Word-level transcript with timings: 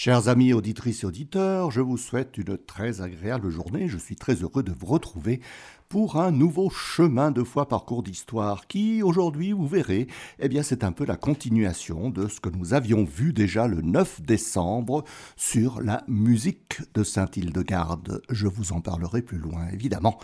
Chers 0.00 0.28
amis 0.28 0.52
auditrices 0.52 1.02
et 1.02 1.06
auditeurs, 1.06 1.72
je 1.72 1.80
vous 1.80 1.96
souhaite 1.96 2.38
une 2.38 2.56
très 2.56 3.00
agréable 3.00 3.50
journée. 3.50 3.88
Je 3.88 3.98
suis 3.98 4.14
très 4.14 4.34
heureux 4.36 4.62
de 4.62 4.70
vous 4.70 4.86
retrouver 4.86 5.40
pour 5.88 6.20
un 6.20 6.30
nouveau 6.30 6.70
chemin 6.70 7.32
de 7.32 7.42
foi 7.42 7.66
parcours 7.66 8.04
d'histoire 8.04 8.68
qui, 8.68 9.02
aujourd'hui, 9.02 9.50
vous 9.50 9.66
verrez, 9.66 10.06
eh 10.38 10.48
bien, 10.48 10.62
c'est 10.62 10.84
un 10.84 10.92
peu 10.92 11.04
la 11.04 11.16
continuation 11.16 12.10
de 12.10 12.28
ce 12.28 12.38
que 12.38 12.48
nous 12.48 12.74
avions 12.74 13.02
vu 13.02 13.32
déjà 13.32 13.66
le 13.66 13.82
9 13.82 14.22
décembre 14.22 15.02
sur 15.34 15.82
la 15.82 16.04
musique 16.06 16.80
de 16.94 17.02
Saint-Hildegarde. 17.02 18.22
Je 18.30 18.46
vous 18.46 18.72
en 18.72 18.80
parlerai 18.80 19.20
plus 19.20 19.38
loin, 19.38 19.66
évidemment. 19.72 20.20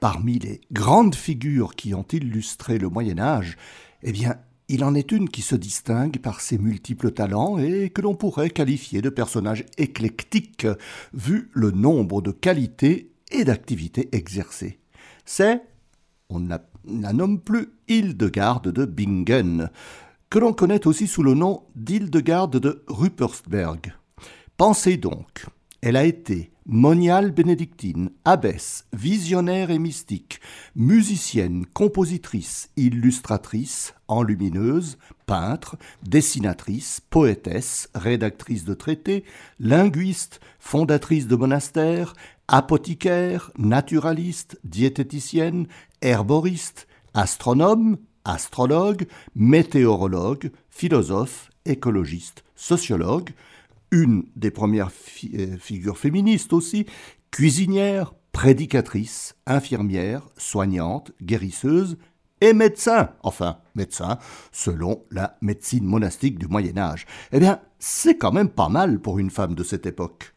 Parmi 0.00 0.40
les 0.40 0.62
grandes 0.72 1.14
figures 1.14 1.76
qui 1.76 1.94
ont 1.94 2.06
illustré 2.10 2.76
le 2.76 2.88
Moyen 2.88 3.20
Âge, 3.20 3.56
eh 4.02 4.10
bien, 4.10 4.34
il 4.72 4.84
en 4.84 4.94
est 4.94 5.12
une 5.12 5.28
qui 5.28 5.42
se 5.42 5.54
distingue 5.54 6.18
par 6.18 6.40
ses 6.40 6.56
multiples 6.56 7.10
talents 7.10 7.58
et 7.58 7.90
que 7.90 8.00
l'on 8.00 8.14
pourrait 8.14 8.48
qualifier 8.48 9.02
de 9.02 9.10
personnage 9.10 9.66
éclectique, 9.76 10.66
vu 11.12 11.50
le 11.52 11.72
nombre 11.72 12.22
de 12.22 12.30
qualités 12.30 13.12
et 13.30 13.44
d'activités 13.44 14.08
exercées. 14.12 14.78
C'est, 15.26 15.60
on 16.30 16.40
ne 16.40 16.56
la 16.86 17.12
nomme 17.12 17.38
plus 17.38 17.68
Hildegarde 17.86 18.72
de 18.72 18.86
Bingen, 18.86 19.68
que 20.30 20.38
l'on 20.38 20.54
connaît 20.54 20.86
aussi 20.86 21.06
sous 21.06 21.22
le 21.22 21.34
nom 21.34 21.64
d'Hildegarde 21.76 22.58
de 22.58 22.82
Ruppersberg. 22.88 23.92
Pensez 24.56 24.96
donc, 24.96 25.44
elle 25.82 25.96
a 25.96 26.04
été 26.04 26.52
moniale 26.64 27.32
bénédictine, 27.32 28.10
abbesse, 28.24 28.86
visionnaire 28.92 29.72
et 29.72 29.80
mystique, 29.80 30.40
musicienne, 30.76 31.66
compositrice, 31.66 32.70
illustratrice, 32.76 33.92
enlumineuse, 34.06 34.96
peintre, 35.26 35.76
dessinatrice, 36.04 37.00
poétesse, 37.10 37.90
rédactrice 37.96 38.64
de 38.64 38.74
traités, 38.74 39.24
linguiste, 39.58 40.40
fondatrice 40.60 41.26
de 41.26 41.34
monastères, 41.34 42.14
apothicaire, 42.46 43.50
naturaliste, 43.58 44.60
diététicienne, 44.62 45.66
herboriste, 46.00 46.86
astronome, 47.12 47.98
astrologue, 48.24 49.08
météorologue, 49.34 50.52
philosophe, 50.70 51.50
écologiste, 51.64 52.44
sociologue, 52.54 53.30
une 53.92 54.24
des 54.34 54.50
premières 54.50 54.90
euh, 55.34 55.56
figures 55.58 55.98
féministes 55.98 56.52
aussi, 56.52 56.86
cuisinière, 57.30 58.14
prédicatrice, 58.32 59.36
infirmière, 59.46 60.22
soignante, 60.36 61.12
guérisseuse 61.22 61.98
et 62.40 62.54
médecin, 62.54 63.10
enfin 63.22 63.58
médecin, 63.76 64.18
selon 64.50 65.04
la 65.12 65.36
médecine 65.42 65.84
monastique 65.84 66.38
du 66.38 66.48
Moyen 66.48 66.76
Âge. 66.76 67.06
Eh 67.30 67.38
bien, 67.38 67.60
c'est 67.78 68.16
quand 68.16 68.32
même 68.32 68.48
pas 68.48 68.68
mal 68.68 68.98
pour 68.98 69.20
une 69.20 69.30
femme 69.30 69.54
de 69.54 69.62
cette 69.62 69.86
époque. 69.86 70.34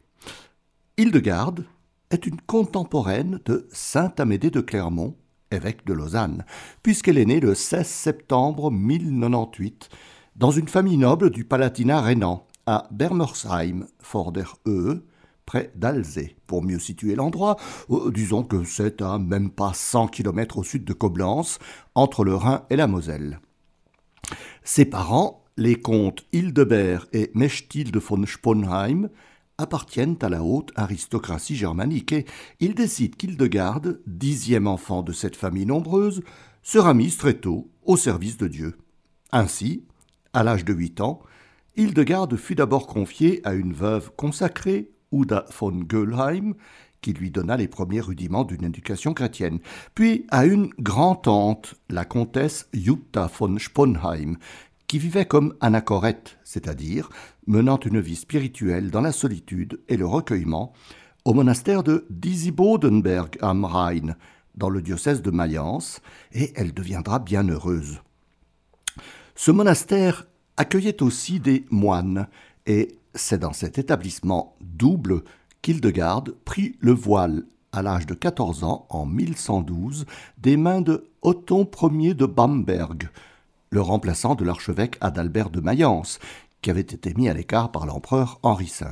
Hildegarde 0.98 1.66
est 2.12 2.28
une 2.28 2.40
contemporaine 2.42 3.40
de 3.46 3.68
saint 3.72 4.14
Amédée 4.18 4.52
de 4.52 4.62
Clermont, 4.62 5.16
évêque 5.50 5.86
de 5.86 5.94
Lausanne, 5.94 6.46
puisqu'elle 6.84 7.18
est 7.18 7.26
née 7.26 7.40
le 7.40 7.56
16 7.56 7.88
septembre 7.88 8.70
1098 8.70 9.90
dans 10.36 10.52
une 10.52 10.68
famille 10.68 10.98
noble 10.98 11.30
du 11.30 11.46
Palatinat 11.46 12.02
rhénan, 12.02 12.46
à 12.66 12.88
Bermersheim, 12.92 13.88
vor 14.00 14.32
der 14.32 14.58
près 15.46 15.72
d'Alzey. 15.76 16.36
Pour 16.48 16.64
mieux 16.64 16.80
situer 16.80 17.16
l'endroit, 17.16 17.58
euh, 17.90 18.12
disons 18.12 18.44
que 18.44 18.64
c'est 18.64 19.02
à 19.02 19.20
même 19.20 19.52
pas 19.52 19.74
100 19.74 20.08
km 20.08 20.58
au 20.58 20.64
sud 20.64 20.84
de 20.86 20.94
Coblence, 20.94 21.60
entre 21.94 22.24
le 22.24 22.36
Rhin 22.36 22.66
et 22.70 22.76
la 22.76 22.88
Moselle. 22.88 23.40
Ses 24.64 24.86
parents, 24.86 25.44
les 25.58 25.76
comtes 25.76 26.26
Hildebert 26.34 27.06
et 27.14 27.32
Mechtilde 27.36 27.98
von 27.98 28.26
Sponheim, 28.26 29.10
appartiennent 29.58 30.18
à 30.22 30.30
la 30.30 30.44
haute 30.44 30.72
aristocratie 30.76 31.56
germanique 31.56 32.12
et 32.12 32.26
il 32.60 32.76
décide 32.76 33.16
qu'Hildegarde, 33.16 34.02
dixième 34.06 34.68
enfant 34.68 35.02
de 35.02 35.14
cette 35.14 35.36
famille 35.36 35.66
nombreuse, 35.66 36.24
sera 36.62 36.94
mise 36.94 37.18
très 37.18 37.36
tôt 37.36 37.70
au 37.84 37.96
service 37.96 38.38
de 38.38 38.48
Dieu. 38.48 38.78
Ainsi, 39.32 39.84
à 40.34 40.44
l'âge 40.44 40.66
de 40.66 40.74
huit 40.74 41.00
ans, 41.00 41.22
Hildegarde 41.78 42.38
fut 42.38 42.56
d'abord 42.56 42.88
confiée 42.88 43.42
à 43.44 43.54
une 43.54 43.74
veuve 43.74 44.12
consacrée, 44.16 44.92
Uda 45.12 45.46
von 45.60 45.72
Göllheim, 45.84 46.54
qui 47.02 47.12
lui 47.12 47.32
donna 47.32 47.58
les 47.58 47.68
premiers 47.68 48.00
rudiments 48.00 48.46
d'une 48.46 48.64
éducation 48.64 49.14
chrétienne, 49.14 49.60
puis 49.94 50.26
à 50.30 50.46
une 50.46 50.70
grand-tante, 50.80 51.76
la 51.90 52.06
comtesse 52.06 52.70
Jutta 52.74 53.30
von 53.38 53.58
Sponheim, 53.60 54.38
qui 54.88 55.00
vivait 55.00 55.26
comme 55.26 55.54
anachorète, 55.60 56.38
c'est-à-dire 56.44 57.10
menant 57.46 57.80
une 57.80 58.00
vie 58.00 58.16
spirituelle 58.16 58.90
dans 58.90 59.02
la 59.02 59.12
solitude 59.12 59.82
et 59.90 59.98
le 59.98 60.06
recueillement, 60.06 60.74
au 61.26 61.34
monastère 61.34 61.84
de 61.84 62.06
Disibodenberg 62.10 63.38
am 63.42 63.66
Rhein, 63.66 64.16
dans 64.56 64.70
le 64.70 64.82
diocèse 64.82 65.22
de 65.22 65.32
Mayence, 65.32 66.02
et 66.32 66.54
elle 66.56 66.74
deviendra 66.74 67.20
bien 67.20 67.48
heureuse. 67.50 68.02
Ce 69.36 69.52
monastère 69.52 70.26
accueillait 70.58 71.02
aussi 71.04 71.40
des 71.40 71.66
moines, 71.70 72.28
et 72.66 72.98
c'est 73.14 73.40
dans 73.40 73.54
cet 73.54 73.78
établissement 73.78 74.56
double 74.62 75.24
qu'Hildegarde 75.62 76.36
prit 76.46 76.76
le 76.80 76.92
voile 76.92 77.44
à 77.72 77.82
l'âge 77.82 78.06
de 78.06 78.14
14 78.14 78.64
ans, 78.64 78.86
en 78.90 79.06
1112, 79.06 80.06
des 80.38 80.58
mains 80.58 80.82
de 80.82 81.10
Otton 81.22 81.70
Ier 81.92 82.14
de 82.14 82.26
Bamberg, 82.26 83.10
le 83.70 83.82
remplaçant 83.82 84.36
de 84.36 84.46
l'archevêque 84.46 84.98
Adalbert 85.02 85.50
de 85.50 85.60
Mayence, 85.60 86.20
qui 86.62 86.70
avait 86.70 86.82
été 86.82 87.14
mis 87.16 87.28
à 87.28 87.34
l'écart 87.34 87.72
par 87.72 87.86
l'empereur 87.86 88.40
Henri 88.44 88.72
V. 88.80 88.88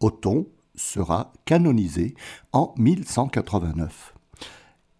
Otton 0.00 0.46
sera 0.74 1.32
canonisé 1.44 2.14
en 2.52 2.74
1189. 2.78 4.14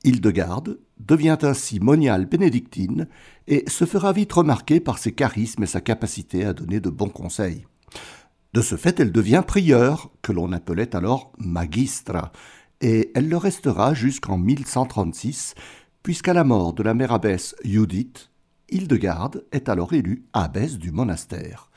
Hildegarde 0.05 0.79
devient 0.99 1.39
ainsi 1.43 1.81
moniale 1.81 2.27
bénédictine 2.27 3.09
et 3.47 3.65
se 3.69 3.85
fera 3.85 4.13
vite 4.13 4.33
remarquer 4.33 4.81
par 4.81 4.99
ses 4.99 5.13
charismes 5.13 5.63
et 5.63 5.67
sa 5.67 5.81
capacité 5.81 6.45
à 6.45 6.53
donner 6.53 6.81
de 6.81 6.91
bons 6.91 7.09
conseils. 7.09 7.65
De 8.53 8.63
ce 8.63 8.77
fait, 8.77 8.99
elle 9.01 9.13
devient 9.13 9.43
prieure, 9.47 10.11
que 10.23 10.33
l'on 10.33 10.53
appelait 10.53 10.97
alors 10.97 11.33
magistra, 11.39 12.33
et 12.81 13.13
elle 13.15 13.29
le 13.29 13.37
restera 13.37 13.95
jusqu'en 13.95 14.39
1136, 14.39 15.55
puisqu'à 16.03 16.33
la 16.33 16.45
mort 16.45 16.73
de 16.73 16.83
la 16.83 16.95
mère 16.95 17.13
abbesse 17.13 17.55
Judith, 17.65 18.31
Hildegarde 18.71 19.45
est 19.53 19.69
alors 19.69 19.93
élue 19.93 20.25
abbesse 20.33 20.79
du 20.79 20.91
monastère. 20.91 21.71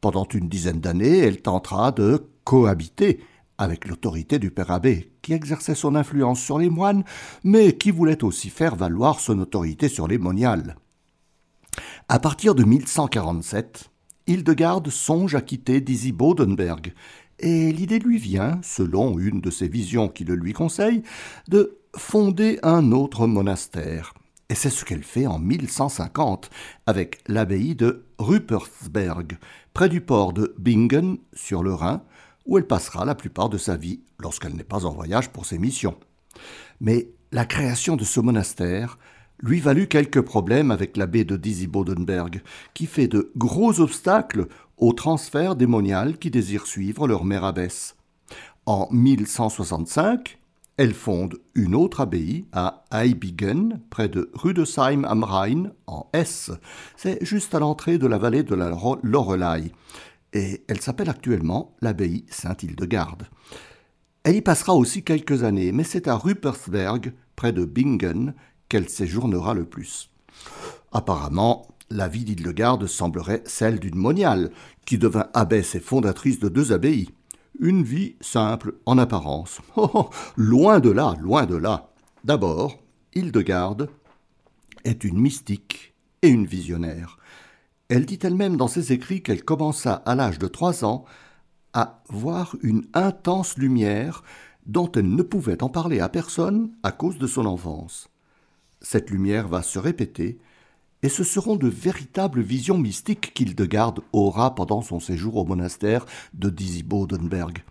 Pendant 0.00 0.26
une 0.26 0.48
dizaine 0.48 0.80
d'années, 0.80 1.18
elle 1.18 1.40
tentera 1.42 1.92
de 1.92 2.28
cohabiter 2.44 3.20
avec 3.58 3.86
l'autorité 3.86 4.38
du 4.38 4.50
père 4.50 4.70
abbé, 4.70 5.12
qui 5.20 5.32
exerçait 5.32 5.74
son 5.74 5.94
influence 5.94 6.40
sur 6.40 6.58
les 6.58 6.70
moines, 6.70 7.04
mais 7.44 7.76
qui 7.76 7.90
voulait 7.90 8.24
aussi 8.24 8.48
faire 8.50 8.76
valoir 8.76 9.20
son 9.20 9.38
autorité 9.40 9.88
sur 9.88 10.08
les 10.08 10.18
moniales. 10.18 10.76
À 12.08 12.18
partir 12.18 12.54
de 12.54 12.64
1147, 12.64 13.90
Hildegarde 14.26 14.88
songe 14.90 15.34
à 15.34 15.40
quitter 15.40 15.80
Dizzy 15.80 16.12
Bodenberg, 16.12 16.94
et 17.40 17.72
l'idée 17.72 17.98
lui 17.98 18.18
vient, 18.18 18.58
selon 18.62 19.18
une 19.18 19.40
de 19.40 19.50
ses 19.50 19.68
visions 19.68 20.08
qui 20.08 20.24
le 20.24 20.34
lui 20.34 20.52
conseille, 20.52 21.02
de 21.48 21.78
fonder 21.96 22.58
un 22.62 22.92
autre 22.92 23.26
monastère. 23.26 24.14
Et 24.50 24.54
c'est 24.54 24.70
ce 24.70 24.84
qu'elle 24.84 25.02
fait 25.02 25.26
en 25.26 25.38
1150 25.38 26.50
avec 26.86 27.20
l'abbaye 27.28 27.74
de 27.74 28.06
Ruppersberg, 28.18 29.38
près 29.74 29.88
du 29.88 30.00
port 30.00 30.32
de 30.32 30.54
Bingen, 30.58 31.18
sur 31.34 31.62
le 31.62 31.74
Rhin, 31.74 32.02
où 32.48 32.58
elle 32.58 32.66
passera 32.66 33.04
la 33.04 33.14
plupart 33.14 33.48
de 33.48 33.58
sa 33.58 33.76
vie 33.76 34.00
lorsqu'elle 34.18 34.56
n'est 34.56 34.64
pas 34.64 34.86
en 34.86 34.90
voyage 34.90 35.30
pour 35.30 35.46
ses 35.46 35.58
missions. 35.58 35.96
Mais 36.80 37.10
la 37.30 37.44
création 37.44 37.94
de 37.94 38.04
ce 38.04 38.18
monastère 38.20 38.98
lui 39.40 39.60
valut 39.60 39.86
quelques 39.86 40.22
problèmes 40.22 40.70
avec 40.72 40.96
l'abbé 40.96 41.24
de 41.24 41.36
Dizzy-Bodenberg, 41.36 42.42
qui 42.74 42.86
fait 42.86 43.06
de 43.06 43.30
gros 43.36 43.80
obstacles 43.80 44.48
au 44.78 44.92
transfert 44.92 45.54
des 45.54 45.66
moniales 45.66 46.18
qui 46.18 46.30
désirent 46.30 46.66
suivre 46.66 47.06
leur 47.06 47.24
mère 47.24 47.44
abbesse. 47.44 47.96
En 48.66 48.88
1165, 48.90 50.38
elle 50.76 50.94
fonde 50.94 51.38
une 51.54 51.74
autre 51.74 52.00
abbaye 52.00 52.46
à 52.52 52.84
Eibigen, 52.92 53.80
près 53.90 54.08
de 54.08 54.30
Rudesheim 54.34 55.04
am 55.04 55.24
Rhein, 55.24 55.72
en 55.86 56.08
Hesse. 56.12 56.52
C'est 56.96 57.24
juste 57.24 57.54
à 57.54 57.58
l'entrée 57.58 57.98
de 57.98 58.06
la 58.06 58.18
vallée 58.18 58.44
de 58.44 58.54
la 58.54 58.70
Lorelei 59.02 59.72
et 60.32 60.64
elle 60.68 60.80
s'appelle 60.80 61.10
actuellement 61.10 61.76
l'abbaye 61.80 62.24
Saint-Hildegarde. 62.28 63.26
Elle 64.24 64.36
y 64.36 64.42
passera 64.42 64.74
aussi 64.74 65.02
quelques 65.02 65.42
années, 65.42 65.72
mais 65.72 65.84
c'est 65.84 66.08
à 66.08 66.16
Ruppersberg, 66.16 67.14
près 67.36 67.52
de 67.52 67.64
Bingen, 67.64 68.34
qu'elle 68.68 68.88
séjournera 68.88 69.54
le 69.54 69.64
plus. 69.64 70.10
Apparemment, 70.92 71.68
la 71.90 72.08
vie 72.08 72.24
d'Hildegarde 72.24 72.86
semblerait 72.86 73.42
celle 73.46 73.78
d'une 73.78 73.96
moniale, 73.96 74.50
qui 74.84 74.98
devint 74.98 75.28
abbesse 75.34 75.74
et 75.74 75.80
fondatrice 75.80 76.38
de 76.38 76.48
deux 76.48 76.72
abbayes. 76.72 77.08
Une 77.60 77.82
vie 77.82 78.16
simple 78.20 78.74
en 78.86 78.98
apparence. 78.98 79.60
Oh, 79.76 79.90
oh, 79.94 80.10
loin 80.36 80.80
de 80.80 80.90
là, 80.90 81.16
loin 81.20 81.46
de 81.46 81.56
là. 81.56 81.90
D'abord, 82.24 82.78
Hildegarde 83.14 83.88
est 84.84 85.04
une 85.04 85.18
mystique 85.18 85.94
et 86.22 86.28
une 86.28 86.46
visionnaire. 86.46 87.18
Elle 87.88 88.04
dit 88.04 88.18
elle-même 88.22 88.56
dans 88.56 88.68
ses 88.68 88.92
écrits 88.92 89.22
qu'elle 89.22 89.44
commença 89.44 89.94
à 89.94 90.14
l'âge 90.14 90.38
de 90.38 90.46
trois 90.46 90.84
ans 90.84 91.04
à 91.72 92.02
voir 92.08 92.54
une 92.62 92.86
intense 92.92 93.56
lumière 93.56 94.22
dont 94.66 94.90
elle 94.92 95.14
ne 95.14 95.22
pouvait 95.22 95.62
en 95.62 95.70
parler 95.70 96.00
à 96.00 96.10
personne 96.10 96.70
à 96.82 96.92
cause 96.92 97.18
de 97.18 97.26
son 97.26 97.46
enfance. 97.46 98.10
Cette 98.80 99.10
lumière 99.10 99.48
va 99.48 99.62
se 99.62 99.78
répéter, 99.78 100.38
et 101.02 101.08
ce 101.08 101.24
seront 101.24 101.56
de 101.56 101.68
véritables 101.68 102.42
visions 102.42 102.76
mystiques 102.76 103.32
qu'Hildegarde 103.32 104.00
aura 104.12 104.54
pendant 104.54 104.82
son 104.82 105.00
séjour 105.00 105.36
au 105.36 105.44
monastère 105.44 106.04
de 106.34 106.50
Disibodenberg. 106.50 107.62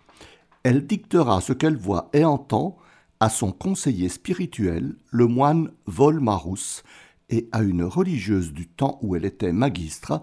Elle 0.64 0.86
dictera 0.86 1.40
ce 1.40 1.52
qu'elle 1.52 1.76
voit 1.76 2.08
et 2.12 2.24
entend 2.24 2.76
à 3.20 3.28
son 3.28 3.52
conseiller 3.52 4.08
spirituel, 4.08 4.96
le 5.10 5.26
moine 5.26 5.70
Volmarus, 5.86 6.82
et 7.30 7.48
à 7.52 7.62
une 7.62 7.84
religieuse 7.84 8.52
du 8.52 8.68
temps 8.68 8.98
où 9.02 9.16
elle 9.16 9.24
était 9.24 9.52
magistre, 9.52 10.22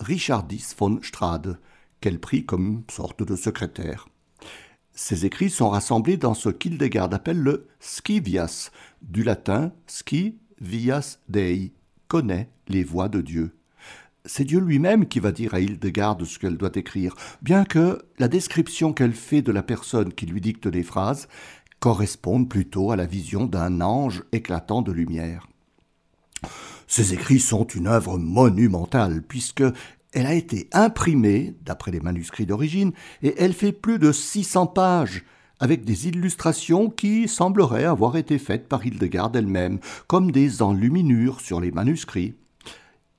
Richardis 0.00 0.74
von 0.78 1.00
Strade, 1.02 1.58
qu'elle 2.00 2.20
prit 2.20 2.44
comme 2.44 2.66
une 2.66 2.82
sorte 2.90 3.22
de 3.22 3.36
secrétaire. 3.36 4.08
Ces 4.92 5.26
écrits 5.26 5.50
sont 5.50 5.70
rassemblés 5.70 6.16
dans 6.16 6.34
ce 6.34 6.48
qu'Hildegard 6.48 7.12
appelle 7.12 7.40
le 7.40 7.66
Scivias, 7.80 8.70
du 9.02 9.24
latin 9.24 9.72
sci 9.86 10.38
vias 10.60 11.18
dei, 11.28 11.72
connaît 12.06 12.48
les 12.68 12.84
voies 12.84 13.08
de 13.08 13.20
Dieu. 13.20 13.56
C'est 14.24 14.44
Dieu 14.44 14.60
lui-même 14.60 15.06
qui 15.06 15.20
va 15.20 15.32
dire 15.32 15.52
à 15.52 15.60
Hildegard 15.60 16.18
ce 16.24 16.38
qu'elle 16.38 16.56
doit 16.56 16.70
écrire, 16.76 17.14
bien 17.42 17.64
que 17.64 18.02
la 18.18 18.28
description 18.28 18.92
qu'elle 18.92 19.12
fait 19.12 19.42
de 19.42 19.52
la 19.52 19.62
personne 19.62 20.14
qui 20.14 20.26
lui 20.26 20.40
dicte 20.40 20.66
les 20.66 20.82
phrases 20.82 21.28
corresponde 21.80 22.48
plutôt 22.48 22.92
à 22.92 22.96
la 22.96 23.04
vision 23.04 23.44
d'un 23.46 23.80
ange 23.80 24.22
éclatant 24.32 24.80
de 24.80 24.92
lumière. 24.92 25.46
Ces 26.86 27.14
écrits 27.14 27.40
sont 27.40 27.64
une 27.64 27.86
œuvre 27.86 28.18
monumentale, 28.18 29.22
puisque 29.26 29.64
elle 30.12 30.26
a 30.26 30.34
été 30.34 30.68
imprimée, 30.72 31.54
d'après 31.64 31.90
les 31.90 32.00
manuscrits 32.00 32.46
d'origine, 32.46 32.92
et 33.22 33.34
elle 33.38 33.52
fait 33.52 33.72
plus 33.72 33.98
de 33.98 34.12
600 34.12 34.68
pages, 34.68 35.24
avec 35.60 35.84
des 35.84 36.08
illustrations 36.08 36.90
qui 36.90 37.28
sembleraient 37.28 37.84
avoir 37.84 38.16
été 38.16 38.38
faites 38.38 38.68
par 38.68 38.84
Hildegarde 38.86 39.36
elle-même, 39.36 39.78
comme 40.06 40.30
des 40.30 40.62
enluminures 40.62 41.40
sur 41.40 41.60
les 41.60 41.70
manuscrits. 41.70 42.34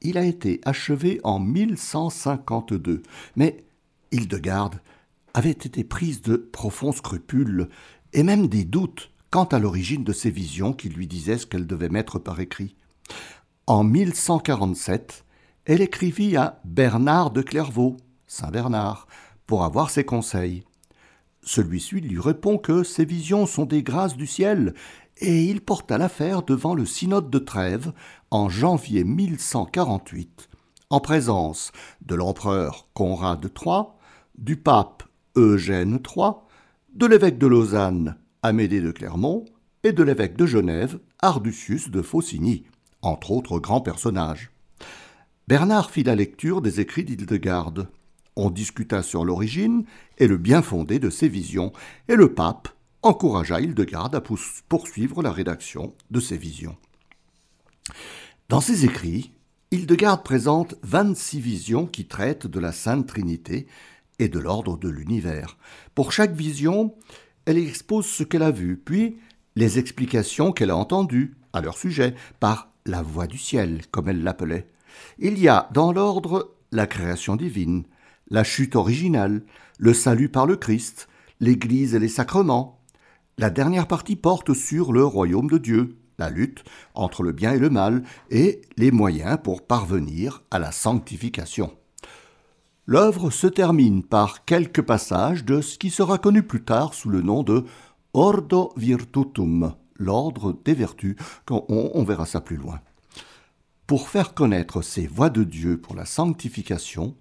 Il 0.02 0.18
a 0.18 0.26
été 0.26 0.62
achevé 0.64 1.20
en 1.24 1.40
1152, 1.40 3.04
mais 3.36 3.64
Hildegarde 4.12 4.80
avait 5.34 5.50
été 5.50 5.84
prise 5.84 6.22
de 6.22 6.36
profonds 6.38 6.92
scrupules 6.92 7.70
et 8.14 8.24
même 8.24 8.48
des 8.48 8.64
doutes 8.64 9.12
quant 9.32 9.46
à 9.46 9.60
l'origine 9.60 10.04
de 10.04 10.14
ces 10.14 10.30
visions 10.30 10.72
qui 10.72 10.88
lui 10.88 11.08
disaient 11.08 11.38
ce 11.38 11.46
qu'elle 11.46 11.68
devait 11.68 11.90
mettre 11.90 12.20
par 12.20 12.40
écrit. 12.40 12.76
En 13.68 13.84
1147, 13.84 15.26
elle 15.66 15.82
écrivit 15.82 16.38
à 16.38 16.62
Bernard 16.66 17.32
de 17.32 17.42
Clairvaux, 17.42 17.98
Saint 18.28 18.52
Bernard, 18.52 19.08
pour 19.48 19.64
avoir 19.64 19.90
ses 19.90 20.04
conseils. 20.04 20.64
Celui-ci 21.42 21.96
lui 21.96 22.20
répond 22.20 22.60
que 22.60 22.84
ces 22.84 23.06
visions 23.06 23.48
sont 23.48 23.66
des 23.66 23.82
grâces 23.82 24.16
du 24.16 24.28
ciel, 24.28 24.76
et 25.18 25.46
il 25.46 25.62
porta 25.62 25.98
l'affaire 25.98 26.44
devant 26.44 26.76
le 26.76 26.86
synode 26.86 27.32
de 27.32 27.40
Trèves 27.40 27.92
en 28.30 28.50
janvier 28.50 29.04
1148, 29.04 30.48
en 30.92 31.00
présence 31.00 31.72
de 32.06 32.14
l'empereur 32.14 32.88
Conrad 32.94 33.44
III, 33.44 33.86
du 34.38 34.58
pape 34.58 35.02
Eugène 35.36 36.00
III, 36.16 36.34
de 36.94 37.08
l'évêque 37.08 37.40
de 37.40 37.48
Lausanne 37.48 38.16
Amédée 38.44 38.82
de 38.82 38.92
Clermont 38.92 39.44
et 39.84 39.92
de 39.92 40.04
l'évêque 40.04 40.38
de 40.38 40.46
Genève 40.46 41.00
Arducius 41.20 41.90
de 41.90 42.04
Faucigny, 42.04 42.66
entre 43.08 43.32
autres 43.32 43.60
grands 43.60 43.82
personnages. 43.82 44.52
Bernard 45.48 45.92
fit 45.92 46.04
la 46.04 46.16
lecture 46.16 46.62
des 46.62 46.80
écrits 46.80 47.04
d'Hildegarde. 47.04 47.88
On 48.36 48.50
discuta 48.50 49.04
sur 49.04 49.24
l'origine 49.24 49.86
et 50.18 50.28
le 50.28 50.38
bien 50.38 50.62
fondé 50.62 51.00
de 51.00 51.10
ses 51.10 51.30
visions, 51.30 51.72
et 52.08 52.16
le 52.16 52.34
pape 52.34 52.70
encouragea 53.04 53.62
Hildegarde 53.62 54.16
à 54.16 54.22
poursuivre 54.68 55.22
la 55.22 55.32
rédaction 55.32 55.94
de 56.10 56.20
ses 56.20 56.38
visions. 56.38 56.76
Dans 58.50 58.62
ses 58.62 58.86
écrits, 58.86 59.32
Hildegarde 59.72 60.24
présente 60.24 60.76
26 60.84 61.40
visions 61.40 61.86
qui 61.86 62.06
traitent 62.06 62.48
de 62.48 62.60
la 62.60 62.72
Sainte 62.72 63.08
Trinité 63.08 63.68
et 64.20 64.30
de 64.30 64.40
l'ordre 64.40 64.78
de 64.78 64.90
l'univers. 64.90 65.58
Pour 65.94 66.12
chaque 66.12 66.34
vision, 66.34 66.96
elle 67.46 67.58
expose 67.58 68.08
ce 68.08 68.24
qu'elle 68.24 68.44
a 68.44 68.52
vu, 68.52 68.78
puis 68.78 69.18
les 69.56 69.78
explications 69.78 70.52
qu'elle 70.52 70.72
a 70.72 70.78
entendues 70.78 71.36
à 71.54 71.62
leur 71.62 71.78
sujet 71.78 72.16
par 72.40 72.72
la 72.86 73.02
voix 73.02 73.28
du 73.28 73.38
ciel, 73.38 73.82
comme 73.92 74.10
elle 74.10 74.24
l'appelait. 74.24 74.68
Il 75.20 75.40
y 75.40 75.48
a 75.48 75.70
dans 75.74 75.92
l'ordre 75.92 76.56
la 76.72 76.88
création 76.88 77.36
divine, 77.36 77.84
la 78.30 78.44
chute 78.44 78.76
originale, 78.76 79.44
le 79.78 79.94
salut 79.94 80.30
par 80.30 80.46
le 80.46 80.56
Christ, 80.56 81.08
l'Église 81.40 81.96
et 81.96 82.00
les 82.00 82.10
sacrements. 82.10 82.80
La 83.38 83.50
dernière 83.50 83.88
partie 83.88 84.16
porte 84.16 84.54
sur 84.54 84.94
le 84.94 85.04
royaume 85.04 85.50
de 85.50 85.58
Dieu, 85.58 85.98
la 86.18 86.30
lutte 86.30 86.64
entre 86.94 87.24
le 87.24 87.32
bien 87.32 87.54
et 87.54 87.60
le 87.60 87.70
mal, 87.70 88.04
et 88.30 88.62
les 88.78 88.92
moyens 88.92 89.38
pour 89.44 89.66
parvenir 89.66 90.44
à 90.52 90.60
la 90.60 90.72
sanctification. 90.72 91.74
L'œuvre 92.86 93.32
se 93.32 93.48
termine 93.48 94.04
par 94.04 94.46
quelques 94.46 94.84
passages 94.84 95.44
de 95.44 95.60
ce 95.62 95.78
qui 95.78 95.90
sera 95.90 96.20
connu 96.20 96.44
plus 96.44 96.64
tard 96.64 96.94
sous 96.94 97.10
le 97.10 97.22
nom 97.22 97.42
de 97.42 97.66
Ordo 98.14 98.72
Virtutum, 98.78 99.74
l'ordre 99.98 100.58
des 100.66 100.74
vertus, 100.74 101.16
quand 101.46 101.66
on 101.70 102.04
verra 102.04 102.26
ça 102.26 102.42
plus 102.42 102.58
loin. 102.58 102.80
Pour 103.88 104.10
faire 104.10 104.34
connaître 104.34 104.82
ces 104.82 105.06
voies 105.06 105.30
de 105.30 105.44
Dieu 105.44 105.80
pour 105.80 105.96
la 105.96 106.06
sanctification, 106.06 107.16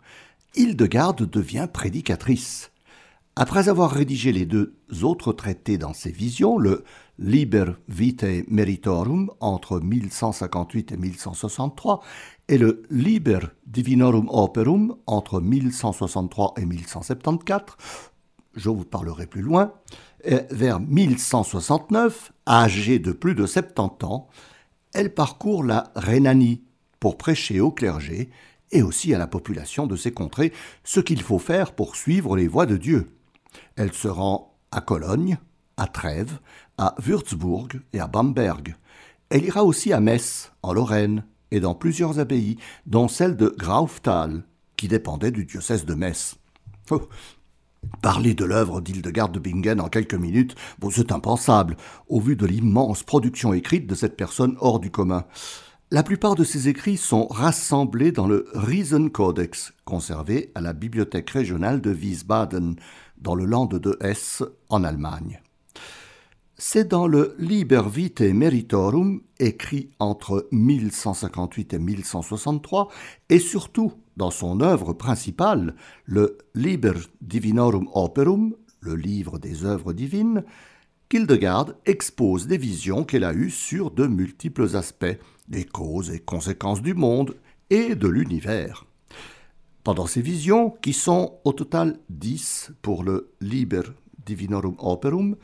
Hildegarde 0.54 1.28
devient 1.28 1.68
prédicatrice. 1.70 2.70
Après 3.36 3.68
avoir 3.68 3.90
rédigé 3.90 4.32
les 4.32 4.46
deux 4.46 4.76
autres 5.02 5.32
traités 5.32 5.76
dans 5.76 5.92
ses 5.92 6.12
visions, 6.12 6.56
le 6.56 6.84
Liber 7.18 7.72
Vitae 7.88 8.44
Meritorum 8.48 9.30
entre 9.40 9.80
1158 9.80 10.92
et 10.92 10.96
1163 10.96 12.00
et 12.48 12.56
le 12.56 12.82
Liber 12.90 13.40
Divinorum 13.66 14.28
Operum 14.30 14.96
entre 15.06 15.40
1163 15.40 16.54
et 16.56 16.64
1174, 16.64 17.76
je 18.54 18.70
vous 18.70 18.84
parlerai 18.84 19.26
plus 19.26 19.42
loin, 19.42 19.72
vers 20.50 20.80
1169, 20.80 22.32
âgée 22.46 22.98
de 22.98 23.12
plus 23.12 23.34
de 23.34 23.46
70 23.46 24.06
ans, 24.06 24.28
elle 24.92 25.12
parcourt 25.12 25.64
la 25.64 25.92
Rhénanie 25.96 26.62
pour 27.00 27.18
prêcher 27.18 27.60
au 27.60 27.70
clergé 27.70 28.30
et 28.72 28.82
aussi 28.82 29.14
à 29.14 29.18
la 29.18 29.26
population 29.26 29.86
de 29.86 29.96
ces 29.96 30.12
contrées 30.12 30.52
ce 30.82 31.00
qu'il 31.00 31.22
faut 31.22 31.38
faire 31.38 31.72
pour 31.72 31.96
suivre 31.96 32.36
les 32.36 32.48
voies 32.48 32.66
de 32.66 32.76
Dieu. 32.76 33.16
Elle 33.76 33.92
se 33.92 34.08
rend 34.08 34.56
à 34.70 34.80
Cologne, 34.80 35.38
à 35.76 35.86
Trèves, 35.86 36.38
à 36.78 36.94
Würzburg 36.98 37.68
et 37.92 38.00
à 38.00 38.06
Bamberg. 38.06 38.74
Elle 39.30 39.44
ira 39.44 39.64
aussi 39.64 39.92
à 39.92 40.00
Metz, 40.00 40.52
en 40.62 40.72
Lorraine, 40.72 41.24
et 41.50 41.60
dans 41.60 41.74
plusieurs 41.74 42.18
abbayes, 42.18 42.58
dont 42.86 43.08
celle 43.08 43.36
de 43.36 43.54
Grauftal, 43.56 44.44
qui 44.76 44.88
dépendait 44.88 45.30
du 45.30 45.44
diocèse 45.44 45.84
de 45.84 45.94
Metz. 45.94 46.36
Oh, 46.90 47.08
Parler 48.02 48.34
de 48.34 48.44
l'œuvre 48.44 48.80
d'Hildegard 48.80 49.28
de 49.28 49.38
Bingen 49.38 49.80
en 49.80 49.88
quelques 49.88 50.14
minutes, 50.14 50.54
c'est 50.90 51.12
impensable, 51.12 51.76
au 52.08 52.20
vu 52.20 52.36
de 52.36 52.46
l'immense 52.46 53.02
production 53.02 53.52
écrite 53.52 53.86
de 53.86 53.94
cette 53.94 54.16
personne 54.16 54.56
hors 54.60 54.80
du 54.80 54.90
commun. 54.90 55.24
La 55.90 56.02
plupart 56.02 56.34
de 56.34 56.44
ses 56.44 56.68
écrits 56.68 56.96
sont 56.96 57.26
rassemblés 57.26 58.10
dans 58.10 58.26
le 58.26 58.46
Riesenkodex, 58.54 59.72
conservé 59.84 60.50
à 60.54 60.60
la 60.60 60.72
bibliothèque 60.72 61.30
régionale 61.30 61.80
de 61.80 61.92
Wiesbaden, 61.92 62.76
dans 63.18 63.34
le 63.34 63.44
Land 63.44 63.66
de 63.66 63.96
Hesse, 64.00 64.42
en 64.68 64.82
Allemagne. 64.82 65.40
C'est 66.56 66.86
dans 66.86 67.08
le 67.08 67.34
Liber 67.40 67.82
Vitae 67.90 68.32
Meritorum, 68.32 69.22
écrit 69.40 69.90
entre 69.98 70.46
1158 70.52 71.74
et 71.74 71.78
1163, 71.80 72.88
et 73.28 73.40
surtout 73.40 73.92
dans 74.16 74.30
son 74.30 74.60
œuvre 74.60 74.92
principale, 74.92 75.74
le 76.04 76.38
Liber 76.54 76.92
Divinorum 77.20 77.88
Operum, 77.92 78.54
le 78.78 78.94
livre 78.94 79.40
des 79.40 79.64
œuvres 79.64 79.92
divines, 79.92 80.44
qu'Hildegarde 81.08 81.76
expose 81.86 82.46
des 82.46 82.58
visions 82.58 83.02
qu'elle 83.02 83.24
a 83.24 83.34
eues 83.34 83.50
sur 83.50 83.90
de 83.90 84.06
multiples 84.06 84.76
aspects, 84.76 85.18
des 85.48 85.64
causes 85.64 86.12
et 86.12 86.20
conséquences 86.20 86.82
du 86.82 86.94
monde 86.94 87.34
et 87.68 87.96
de 87.96 88.06
l'univers. 88.06 88.86
Pendant 89.82 90.06
ces 90.06 90.22
visions, 90.22 90.70
qui 90.70 90.92
sont 90.92 91.34
au 91.44 91.52
total 91.52 91.98
dix 92.10 92.70
pour 92.80 93.02
le 93.02 93.32
Liber 93.40 93.82
Divinorum 94.24 94.76
Operum, 94.78 95.34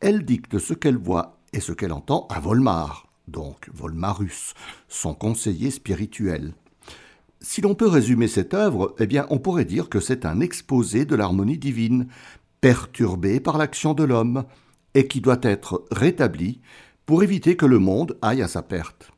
elle 0.00 0.24
dicte 0.24 0.58
ce 0.58 0.74
qu'elle 0.74 0.96
voit 0.96 1.38
et 1.52 1.60
ce 1.60 1.72
qu'elle 1.72 1.92
entend 1.92 2.26
à 2.30 2.40
Volmar, 2.40 3.08
donc 3.28 3.68
Volmarus, 3.72 4.54
son 4.88 5.14
conseiller 5.14 5.70
spirituel. 5.70 6.54
Si 7.40 7.60
l'on 7.60 7.74
peut 7.74 7.88
résumer 7.88 8.28
cette 8.28 8.54
œuvre, 8.54 8.94
eh 8.98 9.06
bien, 9.06 9.26
on 9.30 9.38
pourrait 9.38 9.64
dire 9.64 9.88
que 9.88 10.00
c'est 10.00 10.26
un 10.26 10.40
exposé 10.40 11.04
de 11.04 11.14
l'harmonie 11.14 11.58
divine, 11.58 12.08
perturbée 12.60 13.40
par 13.40 13.58
l'action 13.58 13.94
de 13.94 14.04
l'homme, 14.04 14.44
et 14.94 15.06
qui 15.06 15.20
doit 15.20 15.40
être 15.42 15.84
rétabli 15.90 16.60
pour 17.04 17.22
éviter 17.22 17.56
que 17.56 17.66
le 17.66 17.78
monde 17.78 18.18
aille 18.22 18.42
à 18.42 18.48
sa 18.48 18.62
perte. 18.62 19.12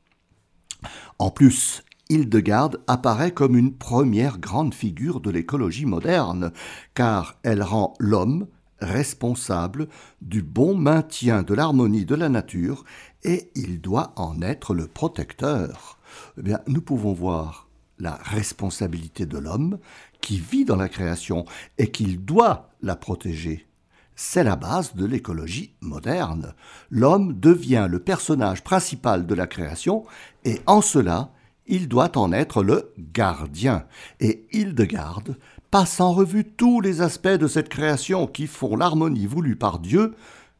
En 1.18 1.30
plus, 1.30 1.82
Hildegarde 2.10 2.82
apparaît 2.86 3.32
comme 3.32 3.56
une 3.56 3.74
première 3.74 4.38
grande 4.38 4.74
figure 4.74 5.20
de 5.20 5.30
l'écologie 5.30 5.86
moderne, 5.86 6.52
car 6.94 7.38
elle 7.42 7.62
rend 7.62 7.94
l'homme 7.98 8.46
responsable 8.80 9.88
du 10.22 10.42
bon 10.42 10.76
maintien 10.76 11.42
de 11.42 11.54
l'harmonie 11.54 12.04
de 12.04 12.14
la 12.14 12.28
nature 12.28 12.84
et 13.24 13.50
il 13.54 13.80
doit 13.80 14.12
en 14.16 14.40
être 14.42 14.74
le 14.74 14.86
protecteur. 14.86 15.98
Eh 16.38 16.42
bien, 16.42 16.60
nous 16.66 16.80
pouvons 16.80 17.12
voir 17.12 17.68
la 17.98 18.14
responsabilité 18.14 19.26
de 19.26 19.38
l'homme 19.38 19.78
qui 20.20 20.38
vit 20.38 20.64
dans 20.64 20.76
la 20.76 20.88
création 20.88 21.44
et 21.78 21.90
qu'il 21.90 22.24
doit 22.24 22.70
la 22.82 22.96
protéger. 22.96 23.66
C'est 24.14 24.44
la 24.44 24.56
base 24.56 24.94
de 24.94 25.04
l'écologie 25.04 25.74
moderne. 25.80 26.54
L'homme 26.90 27.38
devient 27.38 27.86
le 27.88 28.00
personnage 28.00 28.64
principal 28.64 29.26
de 29.26 29.34
la 29.34 29.46
création 29.46 30.04
et 30.44 30.60
en 30.66 30.80
cela, 30.80 31.32
il 31.66 31.86
doit 31.86 32.16
en 32.18 32.32
être 32.32 32.62
le 32.62 32.92
gardien. 32.98 33.84
Et 34.20 34.46
Hildegarde 34.52 35.36
passe 35.70 36.00
en 36.00 36.12
revue 36.12 36.44
tous 36.44 36.80
les 36.80 37.02
aspects 37.02 37.28
de 37.28 37.46
cette 37.46 37.68
création 37.68 38.26
qui 38.26 38.46
font 38.46 38.76
l'harmonie 38.76 39.26
voulue 39.26 39.56
par 39.56 39.78
Dieu, 39.78 40.14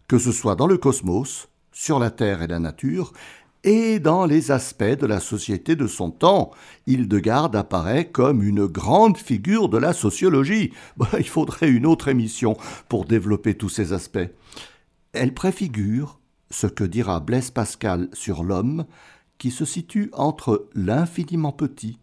que 0.07 0.19
ce 0.19 0.33
soit 0.33 0.55
dans 0.55 0.67
le 0.67 0.77
cosmos, 0.77 1.49
sur 1.73 1.99
la 1.99 2.11
terre 2.11 2.43
et 2.43 2.47
la 2.47 2.59
nature, 2.59 3.13
et 3.65 3.99
dans 3.99 4.27
les 4.27 4.51
aspects 4.51 4.85
de 4.85 5.07
la 5.07 5.21
société 5.21 5.77
de 5.77 5.87
son 5.87 6.11
temps. 6.11 6.51
Hildegarde 6.87 7.57
apparaît 7.57 8.11
comme 8.11 8.43
une 8.43 8.67
grande 8.67 9.17
figure 9.17 9.69
de 9.69 9.79
la 9.79 9.93
sociologie. 9.93 10.73
il 11.19 11.29
faudrait 11.29 11.69
une 11.69 11.87
autre 11.87 12.09
émission 12.09 12.57
pour 12.89 13.05
développer 13.05 13.55
tous 13.55 13.69
ces 13.69 13.93
aspects. 13.93 14.31
Elle 15.13 15.35
préfigure 15.35 16.21
ce 16.51 16.67
que 16.67 16.85
dira 16.85 17.21
Blaise 17.21 17.51
Pascal 17.51 18.09
sur 18.13 18.45
l'homme, 18.45 18.87
qui 19.39 19.51
se 19.51 19.65
situe 19.65 20.11
entre 20.13 20.69
l'infiniment 20.75 21.53
petit 21.53 21.99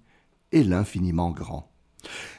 et 0.52 0.64
l'infiniment 0.64 1.32
grand. 1.32 1.75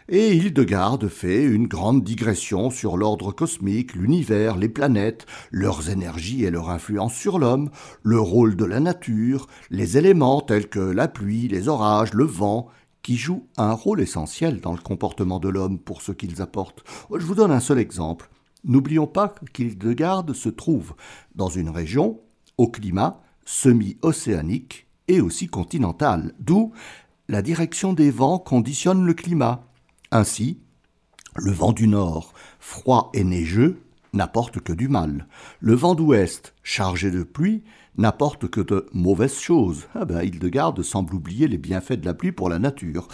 Et 0.08 0.37
Hildegarde 0.37 1.08
fait 1.08 1.42
une 1.42 1.66
grande 1.66 2.04
digression 2.04 2.70
sur 2.70 2.96
l'ordre 2.96 3.32
cosmique, 3.32 3.94
l'univers, 3.94 4.56
les 4.56 4.68
planètes, 4.68 5.26
leurs 5.50 5.90
énergies 5.90 6.44
et 6.44 6.50
leur 6.50 6.70
influence 6.70 7.14
sur 7.14 7.38
l'homme, 7.38 7.70
le 8.02 8.20
rôle 8.20 8.54
de 8.54 8.64
la 8.64 8.78
nature, 8.78 9.49
les 9.70 9.99
éléments 9.99 10.40
tels 10.40 10.68
que 10.68 10.78
la 10.78 11.08
pluie, 11.08 11.49
les 11.49 11.68
orages, 11.68 12.14
le 12.14 12.25
vent, 12.25 12.68
qui 13.02 13.16
jouent 13.16 13.46
un 13.56 13.73
rôle 13.73 14.00
essentiel 14.00 14.61
dans 14.61 14.73
le 14.73 14.80
comportement 14.80 15.38
de 15.38 15.49
l'homme 15.49 15.78
pour 15.78 16.02
ce 16.02 16.12
qu'ils 16.12 16.42
apportent. 16.42 16.85
Je 17.14 17.25
vous 17.25 17.35
donne 17.35 17.52
un 17.52 17.61
seul 17.61 17.78
exemple. 17.78 18.28
N'oublions 18.64 19.06
pas 19.06 19.32
qu'Hildegarde 19.52 20.32
se 20.32 20.49
trouve 20.49 20.94
dans 21.35 21.49
une 21.49 21.68
région 21.68 22.20
au 22.58 22.68
climat 22.68 23.20
semi-océanique 23.44 24.88
et 25.08 25.20
aussi 25.20 25.46
continental, 25.46 26.35
d'où 26.40 26.73
la 27.28 27.42
direction 27.42 27.92
des 27.92 28.11
vents 28.11 28.38
conditionne 28.38 29.04
le 29.04 29.14
climat. 29.14 29.64
Ainsi, 30.11 30.61
le 31.35 31.50
vent 31.50 31.73
du 31.73 31.88
nord, 31.88 32.33
froid 32.61 33.11
et 33.14 33.25
neigeux, 33.25 33.83
n'apporte 34.12 34.61
que 34.61 34.73
du 34.73 34.88
mal. 34.88 35.26
Le 35.61 35.75
vent 35.75 35.95
d'ouest, 35.95 36.54
chargé 36.62 37.11
de 37.11 37.23
pluie, 37.23 37.64
n'apporte 37.99 38.49
que 38.49 38.61
de 38.61 38.87
mauvaises 38.92 39.40
choses. 39.40 39.88
Ah 39.95 40.04
ben, 40.04 40.23
Hildegarde 40.23 40.83
semble 40.83 41.14
oublier 41.14 41.49
les 41.49 41.59
bienfaits 41.59 42.00
de 42.00 42.06
la 42.06 42.14
pluie 42.14 42.33
pour 42.33 42.49
la 42.49 42.59
nature. 42.59 43.09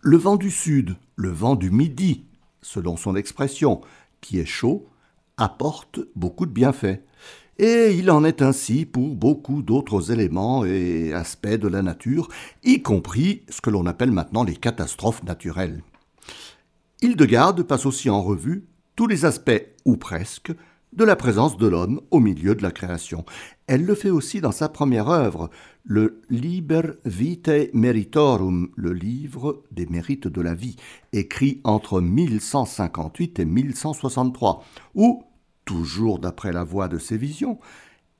Le 0.00 0.16
vent 0.16 0.36
du 0.36 0.50
sud, 0.50 0.96
le 1.16 1.30
vent 1.30 1.56
du 1.56 1.70
midi, 1.70 2.26
selon 2.62 2.96
son 2.96 3.16
expression, 3.16 3.80
qui 4.20 4.38
est 4.38 4.46
chaud, 4.46 4.88
apporte 5.36 6.00
beaucoup 6.14 6.46
de 6.46 6.52
bienfaits. 6.52 7.02
Et 7.58 7.92
il 7.92 8.10
en 8.12 8.24
est 8.24 8.40
ainsi 8.40 8.86
pour 8.86 9.16
beaucoup 9.16 9.62
d'autres 9.62 10.12
éléments 10.12 10.64
et 10.64 11.12
aspects 11.12 11.48
de 11.48 11.66
la 11.66 11.82
nature, 11.82 12.28
y 12.62 12.82
compris 12.82 13.42
ce 13.48 13.60
que 13.60 13.70
l'on 13.70 13.86
appelle 13.86 14.12
maintenant 14.12 14.44
les 14.44 14.54
catastrophes 14.54 15.24
naturelles. 15.24 15.82
Hildegarde 17.02 17.64
passe 17.64 17.84
aussi 17.84 18.10
en 18.10 18.22
revue 18.22 18.68
tous 18.94 19.08
les 19.08 19.24
aspects, 19.24 19.64
ou 19.84 19.96
presque, 19.96 20.52
de 20.92 21.04
la 21.04 21.16
présence 21.16 21.56
de 21.56 21.66
l'homme 21.66 22.00
au 22.10 22.20
milieu 22.20 22.54
de 22.54 22.62
la 22.62 22.70
création. 22.70 23.24
Elle 23.66 23.84
le 23.84 23.94
fait 23.94 24.10
aussi 24.10 24.40
dans 24.40 24.52
sa 24.52 24.68
première 24.68 25.08
œuvre, 25.08 25.50
le 25.84 26.22
Liber 26.30 26.92
Vitae 27.04 27.68
Meritorum, 27.72 28.70
le 28.76 28.92
livre 28.92 29.62
des 29.70 29.86
mérites 29.86 30.28
de 30.28 30.40
la 30.40 30.54
vie, 30.54 30.76
écrit 31.12 31.60
entre 31.64 32.00
1158 32.00 33.40
et 33.40 33.44
1163, 33.44 34.64
où 34.94 35.24
toujours 35.68 36.18
d'après 36.18 36.50
la 36.50 36.64
voix 36.64 36.88
de 36.88 36.96
ses 36.96 37.18
visions, 37.18 37.58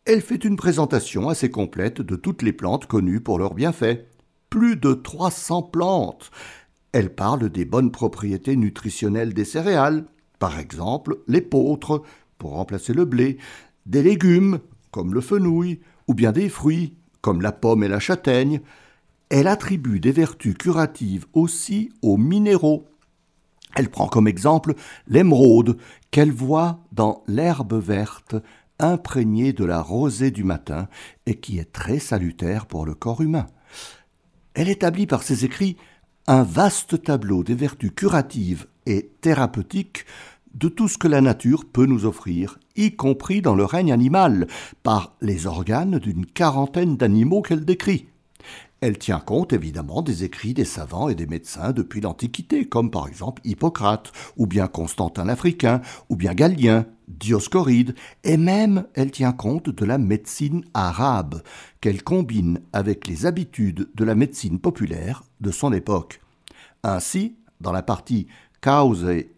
elle 0.05 0.21
fait 0.21 0.45
une 0.45 0.57
présentation 0.57 1.31
assez 1.31 1.51
complète 1.51 2.03
de 2.03 2.15
toutes 2.15 2.43
les 2.43 2.53
plantes 2.53 2.85
connues 2.85 3.23
pour 3.23 3.39
leurs 3.39 3.55
bienfaits. 3.55 4.05
Plus 4.51 4.77
de 4.77 4.93
300 4.93 5.63
plantes. 5.63 6.31
Elle 6.93 7.15
parle 7.15 7.49
des 7.49 7.65
bonnes 7.65 7.91
propriétés 7.91 8.55
nutritionnelles 8.55 9.33
des 9.33 9.47
céréales, 9.47 10.05
par 10.39 10.59
exemple 10.59 11.21
l'épeautre, 11.27 12.03
pour 12.37 12.51
remplacer 12.51 12.93
le 12.93 13.07
blé, 13.07 13.39
des 13.87 14.03
légumes, 14.03 14.59
comme 14.91 15.15
le 15.15 15.23
fenouil, 15.23 15.81
ou 16.07 16.13
bien 16.13 16.33
des 16.33 16.51
fruits, 16.51 16.97
comme 17.23 17.41
la 17.41 17.53
pomme 17.53 17.83
et 17.83 17.89
la 17.89 17.99
châtaigne. 17.99 18.61
Elle 19.31 19.47
attribue 19.47 20.01
des 20.01 20.13
vertus 20.13 20.55
curatives 20.55 21.25
aussi 21.33 21.93
aux 22.03 22.19
minéraux, 22.19 22.85
elle 23.77 23.91
prend 23.91 24.09
comme 24.09 24.29
exemple 24.29 24.75
l'émeraude 25.07 25.77
qu'elle 26.11 26.33
voit 26.33 26.81
dans 26.93 27.23
l'herbe 27.27 27.75
verte 27.75 28.37
imprégnée 28.79 29.53
de 29.53 29.65
la 29.65 29.83
rosée 29.83 30.31
du 30.31 30.45
matin 30.45 30.89
et 31.27 31.35
qui 31.35 31.59
est 31.59 31.73
très 31.73 31.99
salutaire 31.99 32.67
pour 32.67 32.87
le 32.87 32.95
corps 32.95 33.21
humain. 33.21 33.47
Elle 34.55 34.69
établit 34.69 35.07
par 35.07 35.23
ses 35.23 35.45
écrits 35.45 35.77
un 36.27 36.43
vaste 36.43 37.03
tableau 37.03 37.43
des 37.43 37.55
vertus 37.55 37.93
curatives 37.95 38.67
et 38.87 39.11
thérapeutiques 39.21 40.05
de 40.55 40.69
tout 40.69 40.89
ce 40.89 40.99
que 40.99 41.09
la 41.09 41.21
nature 41.21 41.65
peut 41.65 41.87
nous 41.87 42.07
offrir, 42.07 42.59
y 42.77 42.97
compris 42.97 43.43
dans 43.43 43.55
le 43.55 43.65
règne 43.65 43.93
animal, 43.93 44.47
par 44.83 45.15
les 45.21 45.47
organes 45.47 45.99
d'une 45.99 46.27
quarantaine 46.27 46.97
d'animaux 46.97 47.43
qu'elle 47.43 47.65
décrit. 47.65 48.09
Elle 48.81 48.97
tient 48.97 49.19
compte 49.19 49.53
évidemment 49.53 50.03
des 50.03 50.23
écrits 50.23 50.55
des 50.55 50.65
savants 50.65 51.09
et 51.09 51.17
des 51.17 51.27
médecins 51.27 51.73
depuis 51.73 52.01
l'Antiquité, 52.01 52.69
comme 52.69 52.93
par 52.93 53.09
exemple 53.09 53.43
Hippocrate, 53.45 54.13
ou 54.37 54.47
bien 54.47 54.69
Constantin 54.69 55.25
l'Africain, 55.25 55.83
ou 56.09 56.15
bien 56.17 56.33
Galien, 56.33 56.87
Dioscoride, 57.09 57.97
et 58.23 58.37
même 58.37 58.87
elle 58.95 59.11
tient 59.11 59.33
compte 59.33 59.69
de 59.69 59.85
la 59.85 59.99
médecine 59.99 60.65
arabe, 60.75 61.43
qu'elle 61.81 62.05
combine 62.05 62.61
avec 62.73 63.09
les 63.09 63.27
habitudes 63.27 63.89
de 63.95 64.05
la 64.05 64.15
médecine 64.15 64.61
populaire 64.61 65.25
de 65.41 65.51
son 65.51 65.73
époque. 65.73 66.21
Ainsi, 66.85 67.35
dans 67.61 67.73
la 67.73 67.83
partie 67.83 68.29
Cause 68.61 69.09
et 69.09 69.33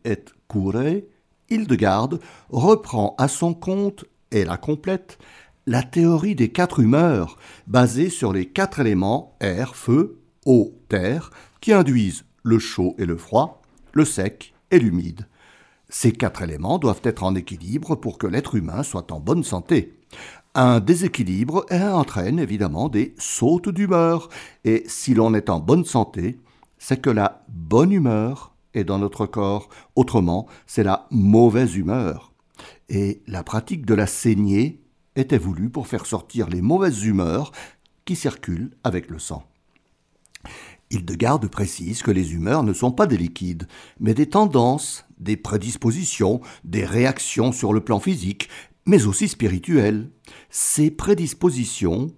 Cure, 0.49 1.03
Hildegarde 1.49 2.21
reprend 2.51 3.15
à 3.17 3.27
son 3.27 3.55
compte, 3.55 4.05
et 4.33 4.45
la 4.45 4.59
complète, 4.59 5.19
la 5.67 5.83
théorie 5.83 6.35
des 6.35 6.49
quatre 6.49 6.81
humeurs, 6.81 7.37
basée 7.67 8.11
sur 8.11 8.33
les 8.33 8.47
quatre 8.47 8.81
éléments 8.81 9.37
air, 9.41 9.75
feu, 9.75 10.19
eau, 10.47 10.75
terre, 10.89 11.31
qui 11.61 11.73
induisent 11.73 12.25
le 12.43 12.59
chaud 12.59 12.95
et 12.99 13.07
le 13.07 13.17
froid, 13.17 13.63
le 13.93 14.05
sec 14.05 14.55
et 14.71 14.79
l'humide. 14.79 15.27
Ces 15.89 16.13
quatre 16.13 16.43
éléments 16.43 16.79
doivent 16.79 17.03
être 17.05 17.25
en 17.25 17.35
équilibre 17.35 17.97
pour 17.97 18.17
que 18.17 18.27
l'être 18.27 18.55
humain 18.55 18.83
soit 18.83 19.13
en 19.13 19.21
bonne 19.21 19.45
santé. 19.45 19.99
Un 20.55 20.81
déséquilibre 20.81 21.67
entraîne 21.71 22.39
évidemment 22.39 22.89
des 22.89 23.15
sautes 23.19 23.69
d'humeur, 23.69 24.29
et 24.65 24.85
si 24.87 25.15
l'on 25.15 25.35
est 25.35 25.51
en 25.51 25.61
bonne 25.61 25.85
santé, 25.85 26.39
c'est 26.79 27.01
que 27.01 27.11
la 27.11 27.45
bonne 27.49 27.93
humeur 27.93 28.55
est 28.75 28.85
dans 28.85 28.99
notre 28.99 29.27
corps, 29.27 29.69
autrement 29.95 30.47
c'est 30.67 30.83
la 30.85 31.07
mauvaise 31.11 31.77
humeur. 31.77 32.33
Et 32.89 33.23
la 33.27 33.45
pratique 33.45 33.87
de 33.87 33.95
la 33.95 34.07
saignée 34.07 34.81
était 35.17 35.39
voulu 35.39 35.71
pour 35.71 35.87
faire 35.87 36.07
sortir 36.07 36.49
les 36.49 36.63
mauvaises 36.63 37.05
humeurs 37.05 37.53
qui 38.05 38.17
circulent 38.17 38.71
avec 38.85 39.11
le 39.11 39.19
sang. 39.19 39.45
Hildegarde 40.91 41.47
précise 41.49 42.03
que 42.03 42.11
les 42.11 42.35
humeurs 42.35 42.65
ne 42.65 42.73
sont 42.73 42.91
pas 42.91 43.07
des 43.07 43.17
liquides, 43.17 43.69
mais 44.01 44.15
des 44.15 44.29
tendances, 44.29 45.05
des 45.19 45.37
prédispositions, 45.37 46.41
des 46.65 46.85
réactions 46.85 47.53
sur 47.53 47.73
le 47.73 47.81
plan 47.81 48.01
physique, 48.01 48.49
mais 48.87 49.07
aussi 49.07 49.29
spirituelles. 49.29 50.11
Ces 50.49 50.91
prédispositions 50.91 52.13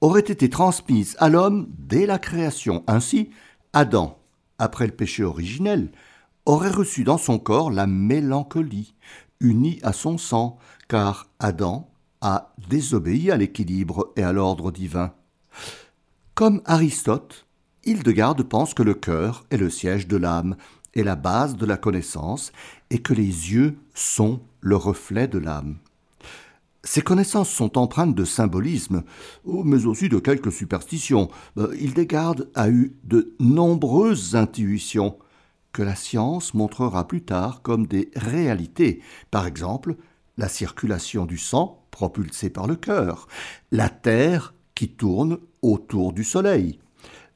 auraient 0.00 0.20
été 0.20 0.48
transmises 0.48 1.16
à 1.18 1.28
l'homme 1.28 1.68
dès 1.78 2.06
la 2.06 2.18
création. 2.18 2.82
Ainsi, 2.86 3.30
Adam, 3.74 4.18
après 4.58 4.86
le 4.86 4.92
péché 4.94 5.22
originel, 5.22 5.90
aurait 6.46 6.70
reçu 6.70 7.04
dans 7.04 7.18
son 7.18 7.38
corps 7.38 7.70
la 7.70 7.86
mélancolie, 7.86 8.94
unie 9.40 9.80
à 9.82 9.92
son 9.92 10.16
sang, 10.16 10.58
car 10.88 11.28
Adam 11.40 11.90
a 12.24 12.54
désobéi 12.68 13.30
à 13.30 13.36
l'équilibre 13.36 14.12
et 14.16 14.22
à 14.22 14.32
l'ordre 14.32 14.72
divin. 14.72 15.12
Comme 16.34 16.62
Aristote, 16.64 17.46
Hildegarde 17.84 18.42
pense 18.42 18.72
que 18.72 18.82
le 18.82 18.94
cœur 18.94 19.44
est 19.50 19.58
le 19.58 19.68
siège 19.70 20.08
de 20.08 20.16
l'âme 20.16 20.56
et 20.94 21.04
la 21.04 21.16
base 21.16 21.56
de 21.56 21.66
la 21.66 21.76
connaissance, 21.76 22.52
et 22.90 23.00
que 23.00 23.12
les 23.12 23.52
yeux 23.52 23.76
sont 23.94 24.40
le 24.60 24.76
reflet 24.76 25.28
de 25.28 25.38
l'âme. 25.38 25.76
Ces 26.82 27.02
connaissances 27.02 27.50
sont 27.50 27.76
empreintes 27.76 28.14
de 28.14 28.24
symbolisme, 28.24 29.02
mais 29.44 29.86
aussi 29.86 30.08
de 30.08 30.18
quelques 30.18 30.52
superstitions. 30.52 31.30
Euh, 31.58 31.74
Hildegarde 31.78 32.48
a 32.54 32.68
eu 32.68 32.94
de 33.04 33.34
nombreuses 33.40 34.36
intuitions 34.36 35.18
que 35.72 35.82
la 35.82 35.96
science 35.96 36.54
montrera 36.54 37.08
plus 37.08 37.22
tard 37.22 37.62
comme 37.62 37.86
des 37.86 38.10
réalités. 38.14 39.00
Par 39.30 39.46
exemple, 39.46 39.96
la 40.36 40.48
circulation 40.48 41.26
du 41.26 41.38
sang 41.38 41.84
propulsé 41.90 42.50
par 42.50 42.66
le 42.66 42.76
cœur, 42.76 43.28
la 43.70 43.88
Terre 43.88 44.54
qui 44.74 44.88
tourne 44.88 45.38
autour 45.62 46.12
du 46.12 46.24
Soleil, 46.24 46.80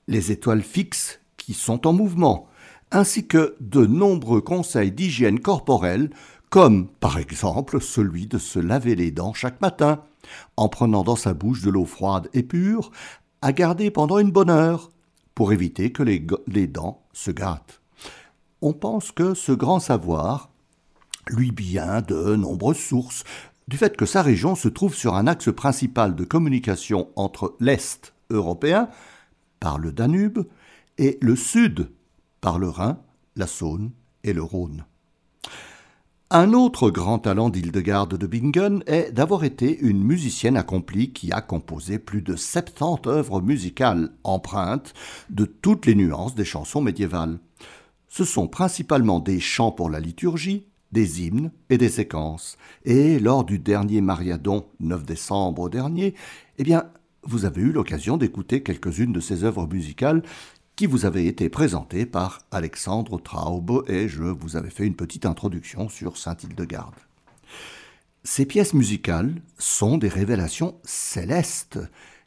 les 0.09 0.33
étoiles 0.33 0.63
fixes 0.63 1.21
qui 1.37 1.55
sont 1.55 1.87
en 1.87 1.93
mouvement, 1.93 2.49
ainsi 2.91 3.27
que 3.27 3.57
de 3.61 3.87
nombreux 3.87 4.41
conseils 4.41 4.93
d'hygiène 4.93 5.41
corporelle 5.41 6.11
comme 6.51 6.89
par 6.89 7.19
exemple 7.19 7.81
celui 7.81 8.27
de 8.27 8.39
se 8.39 8.59
laver 8.59 8.95
les 8.95 9.11
dents 9.11 9.35
chaque 9.35 9.61
matin, 9.61 10.03
en 10.57 10.69
prenant 10.69 11.03
dans 11.03 11.17
sa 11.17 11.35
bouche 11.35 11.63
de 11.63 11.71
l'eau 11.71 11.85
froide 11.85 12.29
et 12.33 12.43
pure, 12.43 12.91
à 13.43 13.53
garder 13.53 13.91
pendant 13.91 14.19
une 14.19 14.31
bonne 14.31 14.51
heure, 14.51 14.91
pour 15.35 15.53
éviter 15.53 15.93
que 15.93 16.03
les, 16.03 16.27
les 16.47 16.67
dents 16.67 17.03
se 17.13 17.31
gâtent. 17.31 17.81
On 18.61 18.73
pense 18.73 19.13
que 19.13 19.35
ce 19.35 19.53
grand 19.53 19.79
savoir 19.79 20.48
lui 21.31 21.53
vient 21.57 22.01
de 22.01 22.37
nombreuses 22.37 22.79
sources, 22.79 23.25
du 23.69 23.77
fait 23.77 23.97
que 23.97 24.07
sa 24.07 24.23
région 24.23 24.55
se 24.55 24.69
trouve 24.69 24.95
sur 24.95 25.15
un 25.15 25.27
axe 25.27 25.53
principal 25.53 26.15
de 26.15 26.25
communication 26.25 27.09
entre 27.17 27.57
l'Est 27.61 28.15
européen, 28.31 28.89
par 29.61 29.79
le 29.79 29.93
Danube, 29.93 30.47
et 30.97 31.19
le 31.21 31.37
Sud, 31.37 31.91
par 32.41 32.59
le 32.59 32.69
Rhin, 32.69 32.99
la 33.37 33.47
Saône 33.47 33.91
et 34.25 34.33
le 34.33 34.43
Rhône. 34.43 34.85
Un 36.31 36.53
autre 36.53 36.91
grand 36.91 37.19
talent 37.19 37.49
d'Hildegarde 37.49 38.19
de 38.19 38.27
Bingen 38.27 38.83
est 38.87 39.13
d'avoir 39.13 39.45
été 39.45 39.79
une 39.79 40.05
musicienne 40.05 40.59
accomplie 40.59 41.11
qui 41.11 41.33
a 41.33 41.41
composé 41.41 41.99
plus 41.99 42.21
de 42.21 42.37
70 42.37 43.09
œuvres 43.09 43.41
musicales 43.41 44.11
empreintes 44.25 44.93
de 45.31 45.47
toutes 45.47 45.87
les 45.87 45.95
nuances 45.95 46.35
des 46.35 46.45
chansons 46.45 46.83
médiévales. 46.83 47.39
Ce 48.09 48.25
sont 48.25 48.47
principalement 48.47 49.21
des 49.21 49.41
chants 49.41 49.73
pour 49.73 49.89
la 49.89 50.01
liturgie, 50.01 50.67
des 50.93 51.23
hymnes 51.23 51.51
et 51.71 51.79
des 51.79 51.89
séquences. 51.89 52.57
Et 52.85 53.19
lors 53.19 53.45
du 53.45 53.59
dernier 53.59 54.01
Mariadon, 54.01 54.67
9 54.81 55.05
décembre 55.05 55.69
dernier, 55.69 56.15
eh 56.59 56.65
bien, 56.65 56.85
vous 57.23 57.45
avez 57.45 57.63
eu 57.63 57.73
l'occasion 57.73 58.17
d'écouter 58.17 58.63
quelques-unes 58.63 59.13
de 59.13 59.21
ces 59.21 59.45
œuvres 59.45 59.67
musicales 59.67 60.23
qui 60.77 60.87
vous 60.87 61.07
avait 61.07 61.27
été 61.27 61.49
présenté 61.49 62.07
par 62.07 62.41
Alexandre 62.51 63.21
Traub 63.21 63.85
et 63.89 64.09
je 64.09 64.23
vous 64.23 64.57
avais 64.57 64.71
fait 64.71 64.87
une 64.87 64.95
petite 64.95 65.27
introduction 65.27 65.89
sur 65.89 66.17
Saint-Hildegarde. 66.17 66.95
Ces 68.23 68.47
pièces 68.47 68.75
musicales 68.75 69.43
sont 69.59 69.99
des 69.99 70.09
révélations 70.09 70.77
célestes 70.85 71.81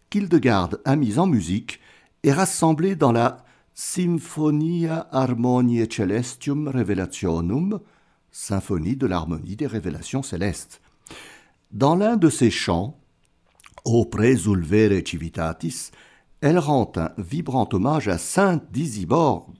qu'Hildegarde 0.10 0.82
a 0.84 0.96
mises 0.96 1.20
en 1.20 1.28
musique 1.28 1.80
et 2.24 2.34
rassemblées 2.34 2.96
dans 2.96 3.12
la 3.12 3.46
Symphonia 3.74 5.08
Harmoniae 5.12 5.88
Celestium 5.90 6.68
Revelationum, 6.68 7.80
symphonie 8.32 8.96
de 8.96 9.08
l'harmonie 9.08 9.56
des 9.56 9.68
révélations 9.68 10.24
célestes. 10.24 10.82
Dans 11.72 11.96
l'un 11.96 12.18
de 12.18 12.30
ces 12.30 12.50
chants, 12.50 12.98
O 13.84 14.06
presulvere 14.06 15.02
civitatis, 15.06 15.92
elle 16.42 16.60
rend 16.60 16.92
un 16.96 17.12
vibrant 17.18 17.68
hommage 17.72 18.08
à 18.08 18.18
Saint 18.18 18.62
Disibord, 18.72 19.52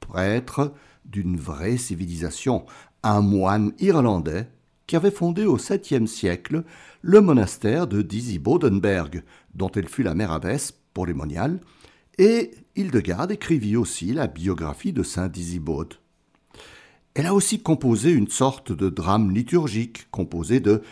prêtre 0.00 0.74
d'une 1.04 1.36
vraie 1.36 1.76
civilisation, 1.76 2.66
un 3.02 3.20
moine 3.20 3.72
irlandais 3.78 4.48
qui 4.86 4.96
avait 4.96 5.10
fondé 5.10 5.44
au 5.44 5.56
7e 5.56 6.06
siècle 6.06 6.64
le 7.02 7.20
monastère 7.20 7.86
de 7.86 8.02
Disibodenberg, 8.02 9.22
dont 9.54 9.70
elle 9.70 9.88
fut 9.88 10.02
la 10.02 10.14
mère 10.14 10.32
abbesse 10.32 10.72
pour 10.92 11.06
les 11.06 11.14
moniales, 11.14 11.60
et 12.18 12.50
Hildegarde 12.74 13.30
écrivit 13.30 13.76
aussi 13.76 14.12
la 14.12 14.26
biographie 14.26 14.92
de 14.92 15.02
saint 15.02 15.28
Disibode. 15.28 15.94
Elle 17.14 17.26
a 17.26 17.34
aussi 17.34 17.60
composé 17.60 18.12
une 18.12 18.28
sorte 18.28 18.70
de 18.72 18.88
drame 18.88 19.32
liturgique 19.32 20.08
composé 20.10 20.60
de 20.60 20.82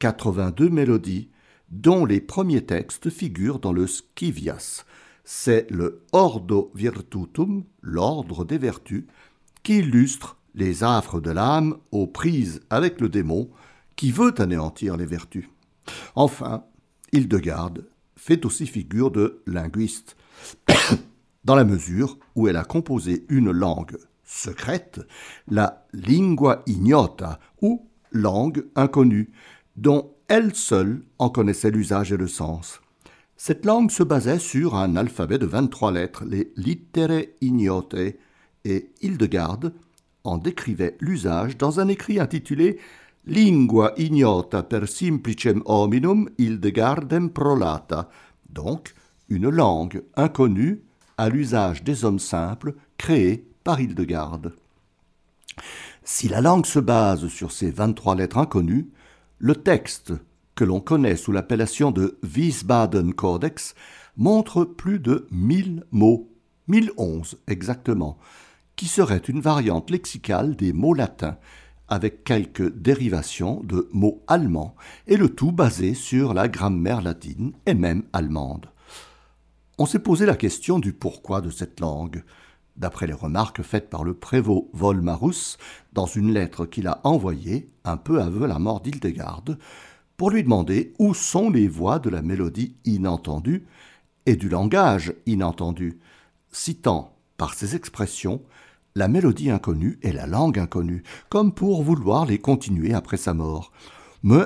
82 0.00 0.68
mélodies 0.68 1.30
dont 1.70 2.04
les 2.04 2.20
premiers 2.20 2.64
textes 2.66 3.08
figurent 3.08 3.58
dans 3.58 3.72
le 3.72 3.86
Scivias. 3.86 4.84
C'est 5.24 5.70
le 5.70 6.04
Ordo 6.12 6.70
Virtutum, 6.74 7.64
l'ordre 7.80 8.44
des 8.44 8.58
vertus, 8.58 9.04
qui 9.62 9.78
illustre 9.78 10.36
les 10.54 10.84
affres 10.84 11.20
de 11.20 11.30
l'âme 11.30 11.78
aux 11.90 12.06
prises 12.06 12.60
avec 12.68 13.00
le 13.00 13.08
démon 13.08 13.48
qui 13.96 14.10
veut 14.10 14.34
anéantir 14.38 14.98
les 14.98 15.06
vertus. 15.06 15.48
Enfin, 16.14 16.64
Hildegarde 17.12 17.88
fait 18.16 18.44
aussi 18.44 18.66
figure 18.66 19.10
de 19.10 19.42
linguiste, 19.46 20.16
dans 21.44 21.54
la 21.54 21.64
mesure 21.64 22.18
où 22.34 22.48
elle 22.48 22.56
a 22.56 22.64
composé 22.64 23.24
une 23.30 23.50
langue 23.50 23.96
secrète, 24.32 25.00
la 25.48 25.86
lingua 25.92 26.62
ignota, 26.66 27.38
ou 27.60 27.86
langue 28.10 28.64
inconnue, 28.74 29.30
dont 29.76 30.14
elle 30.28 30.54
seule 30.54 31.02
en 31.18 31.28
connaissait 31.28 31.70
l'usage 31.70 32.12
et 32.12 32.16
le 32.16 32.28
sens. 32.28 32.80
Cette 33.36 33.66
langue 33.66 33.90
se 33.90 34.02
basait 34.02 34.38
sur 34.38 34.74
un 34.76 34.96
alphabet 34.96 35.38
de 35.38 35.46
23 35.46 35.92
lettres, 35.92 36.24
les 36.24 36.52
littere 36.56 37.26
ignote, 37.40 38.16
et 38.64 38.90
Hildegarde 39.00 39.74
en 40.24 40.38
décrivait 40.38 40.96
l'usage 41.00 41.56
dans 41.58 41.80
un 41.80 41.88
écrit 41.88 42.20
intitulé 42.20 42.78
Lingua 43.26 43.92
ignota 43.98 44.62
per 44.62 44.86
simplicem 44.86 45.62
hominum 45.64 46.28
Hildegardem 46.38 47.30
prolata, 47.30 48.08
donc 48.50 48.94
une 49.28 49.48
langue 49.48 50.02
inconnue 50.16 50.82
à 51.18 51.28
l'usage 51.28 51.82
des 51.82 52.04
hommes 52.04 52.18
simples 52.18 52.74
créée 52.98 53.51
par 53.64 53.80
Hildegarde. 53.80 54.52
Si 56.04 56.28
la 56.28 56.40
langue 56.40 56.66
se 56.66 56.78
base 56.78 57.28
sur 57.28 57.52
ces 57.52 57.70
23 57.70 58.16
lettres 58.16 58.38
inconnues, 58.38 58.90
le 59.38 59.54
texte, 59.54 60.12
que 60.54 60.64
l'on 60.64 60.80
connaît 60.80 61.16
sous 61.16 61.32
l'appellation 61.32 61.90
de 61.90 62.18
Wiesbaden 62.22 63.14
Codex, 63.14 63.74
montre 64.16 64.64
plus 64.64 64.98
de 64.98 65.26
mille 65.30 65.84
mots, 65.90 66.28
1011 66.68 67.38
exactement, 67.46 68.18
qui 68.76 68.86
seraient 68.86 69.18
une 69.18 69.40
variante 69.40 69.90
lexicale 69.90 70.56
des 70.56 70.72
mots 70.72 70.94
latins, 70.94 71.38
avec 71.88 72.24
quelques 72.24 72.72
dérivations 72.74 73.60
de 73.64 73.88
mots 73.92 74.22
allemands, 74.26 74.74
et 75.06 75.16
le 75.16 75.28
tout 75.28 75.52
basé 75.52 75.94
sur 75.94 76.34
la 76.34 76.48
grammaire 76.48 77.02
latine 77.02 77.52
et 77.66 77.74
même 77.74 78.04
allemande. 78.12 78.70
On 79.78 79.86
s'est 79.86 79.98
posé 79.98 80.26
la 80.26 80.36
question 80.36 80.78
du 80.78 80.92
pourquoi 80.92 81.40
de 81.40 81.50
cette 81.50 81.80
langue 81.80 82.22
d'après 82.76 83.06
les 83.06 83.12
remarques 83.12 83.62
faites 83.62 83.90
par 83.90 84.04
le 84.04 84.14
prévôt 84.14 84.70
Volmarus 84.72 85.58
dans 85.92 86.06
une 86.06 86.32
lettre 86.32 86.66
qu'il 86.66 86.86
a 86.86 87.00
envoyée 87.04 87.70
un 87.84 87.96
peu 87.96 88.20
avant 88.20 88.46
la 88.46 88.58
mort 88.58 88.80
d'Hildegarde, 88.80 89.58
pour 90.16 90.30
lui 90.30 90.42
demander 90.42 90.94
où 90.98 91.14
sont 91.14 91.50
les 91.50 91.68
voix 91.68 91.98
de 91.98 92.10
la 92.10 92.22
mélodie 92.22 92.76
inentendue 92.84 93.66
et 94.26 94.36
du 94.36 94.48
langage 94.48 95.14
inentendu, 95.26 95.98
citant 96.50 97.16
par 97.36 97.54
ses 97.54 97.74
expressions 97.74 98.42
la 98.94 99.08
mélodie 99.08 99.50
inconnue 99.50 99.98
et 100.02 100.12
la 100.12 100.26
langue 100.26 100.58
inconnue, 100.58 101.02
comme 101.28 101.52
pour 101.52 101.82
vouloir 101.82 102.26
les 102.26 102.38
continuer 102.38 102.92
après 102.92 103.16
sa 103.16 103.34
mort. 103.34 103.72
Mais 104.22 104.44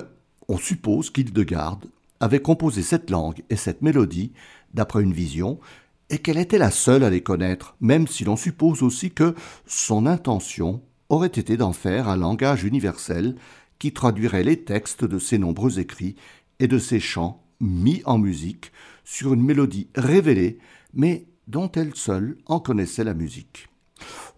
on 0.49 0.57
suppose 0.57 1.11
qu'Hildegarde 1.11 1.87
avait 2.21 2.41
composé 2.41 2.83
cette 2.83 3.11
langue 3.11 3.43
et 3.51 3.57
cette 3.57 3.83
mélodie 3.83 4.33
d'après 4.73 5.03
une 5.03 5.13
vision 5.13 5.59
et 6.11 6.19
qu'elle 6.19 6.39
était 6.39 6.59
la 6.59 6.71
seule 6.71 7.05
à 7.05 7.11
les 7.11 7.23
connaître, 7.23 7.77
même 7.81 8.07
si 8.07 8.25
l'on 8.25 8.37
suppose 8.37 8.83
aussi 8.83 9.11
que 9.11 9.35
son 9.67 10.07
intention 10.07 10.83
aurait 11.09 11.27
été 11.29 11.57
d'en 11.57 11.73
faire 11.73 12.09
un 12.09 12.17
langage 12.17 12.65
universel 12.65 13.37
qui 13.79 13.93
traduirait 13.93 14.45
les 14.45 14.65
textes 14.65 15.05
de 15.05 15.19
ses 15.19 15.39
nombreux 15.39 15.79
écrits 15.79 16.17
et 16.61 16.69
de 16.69 16.79
ses 16.79 17.01
chants 17.01 17.43
mis 17.61 18.03
en 18.05 18.19
musique 18.19 18.73
sur 19.05 19.35
une 19.35 19.43
mélodie 19.43 19.89
révélée, 19.95 20.59
mais 20.95 21.27
dont 21.49 21.71
elle 21.73 21.95
seule 21.95 22.39
en 22.47 22.61
connaissait 22.61 23.05
la 23.05 23.15
musique. 23.15 23.69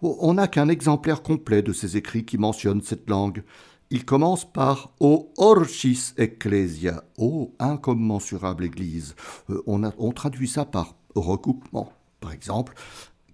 Oh, 0.01 0.17
on 0.21 0.35
n'a 0.35 0.47
qu'un 0.47 0.69
exemplaire 0.69 1.21
complet 1.21 1.61
de 1.61 1.73
ses 1.73 1.97
écrits 1.97 2.25
qui 2.25 2.37
mentionne 2.37 2.81
cette 2.81 3.09
langue. 3.09 3.43
Il 3.89 4.05
commence 4.05 4.49
par 4.49 4.93
O 4.99 5.33
Orchis 5.37 6.13
Ecclesia, 6.17 7.03
ô 7.17 7.55
incommensurable 7.59 8.63
Église. 8.63 9.15
Euh, 9.49 9.61
on 9.65 10.11
traduit 10.11 10.47
ça 10.47 10.63
par 10.63 10.98
recoupement. 11.15 11.91
Par 12.19 12.31
exemple, 12.31 12.73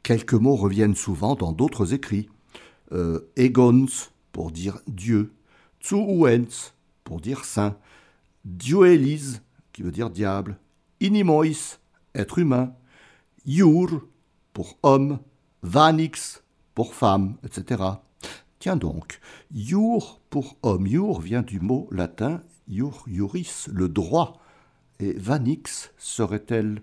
quelques 0.03 0.33
mots 0.33 0.55
reviennent 0.55 0.95
souvent 0.95 1.35
dans 1.35 1.51
d'autres 1.51 1.93
écrits. 1.93 2.29
Euh, 2.91 3.31
egons 3.35 3.87
pour 4.31 4.51
dire 4.51 4.79
Dieu, 4.87 5.33
Tsuuens 5.81 6.73
pour 7.03 7.21
dire 7.21 7.45
saint, 7.45 7.77
Duelis 8.43 9.39
qui 9.73 9.81
veut 9.83 9.91
dire 9.91 10.09
diable, 10.09 10.57
Inimois, 11.01 11.77
être 12.13 12.39
humain, 12.39 12.73
Iur 13.45 14.01
pour 14.53 14.77
homme, 14.83 15.19
Vanix 15.61 16.43
pour 16.73 16.93
femme, 16.93 17.35
etc. 17.43 17.83
Tiens 18.59 18.75
donc, 18.75 19.19
iur 19.53 20.21
pour 20.29 20.57
homme, 20.63 20.87
iur 20.87 21.19
vient 21.19 21.41
du 21.41 21.59
mot 21.59 21.87
latin 21.91 22.41
iur 22.67 23.03
iuris, 23.07 23.65
le 23.71 23.89
droit, 23.89 24.41
et 24.99 25.13
vanix 25.13 25.91
serait-elle 25.97 26.81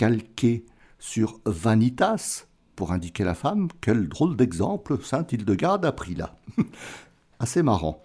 calquée 0.00 0.64
sur 0.98 1.40
vanitas 1.44 2.46
pour 2.74 2.90
indiquer 2.90 3.22
la 3.22 3.34
femme 3.34 3.68
Quel 3.82 4.08
drôle 4.08 4.34
d'exemple 4.34 4.96
Sainte 5.02 5.34
Hildegarde 5.34 5.84
a 5.84 5.92
pris 5.92 6.14
là. 6.14 6.36
Assez 7.38 7.62
marrant. 7.62 8.02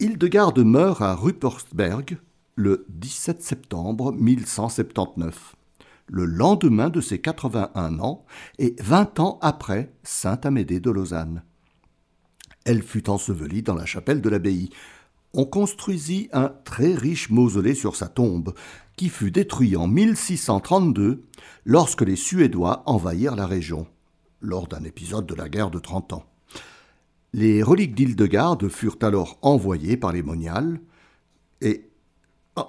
Hildegarde 0.00 0.58
meurt 0.58 1.00
à 1.00 1.14
Ruppersberg 1.14 2.18
le 2.56 2.84
17 2.88 3.40
septembre 3.40 4.12
1179, 4.14 5.54
le 6.08 6.24
lendemain 6.24 6.90
de 6.90 7.00
ses 7.00 7.20
81 7.20 8.00
ans 8.00 8.24
et 8.58 8.74
20 8.80 9.20
ans 9.20 9.38
après 9.40 9.92
Sainte 10.02 10.44
Amédée 10.44 10.80
de 10.80 10.90
Lausanne. 10.90 11.44
Elle 12.64 12.82
fut 12.82 13.08
ensevelie 13.08 13.62
dans 13.62 13.76
la 13.76 13.86
chapelle 13.86 14.22
de 14.22 14.28
l'abbaye. 14.28 14.70
On 15.34 15.44
construisit 15.44 16.30
un 16.32 16.48
très 16.64 16.94
riche 16.94 17.30
mausolée 17.30 17.76
sur 17.76 17.94
sa 17.94 18.08
tombe, 18.08 18.54
qui 18.98 19.08
fut 19.08 19.30
détruit 19.30 19.76
en 19.76 19.86
1632 19.86 21.22
lorsque 21.64 22.02
les 22.02 22.16
Suédois 22.16 22.82
envahirent 22.84 23.36
la 23.36 23.46
région, 23.46 23.86
lors 24.42 24.66
d'un 24.66 24.82
épisode 24.82 25.24
de 25.24 25.36
la 25.36 25.48
guerre 25.48 25.70
de 25.70 25.78
Trente 25.78 26.12
Ans. 26.12 26.24
Les 27.32 27.62
reliques 27.62 27.94
d'Hildegarde 27.94 28.68
furent 28.68 28.98
alors 29.02 29.38
envoyées 29.40 29.96
par 29.96 30.12
les 30.12 30.24
moniales 30.24 30.80
et 31.60 31.88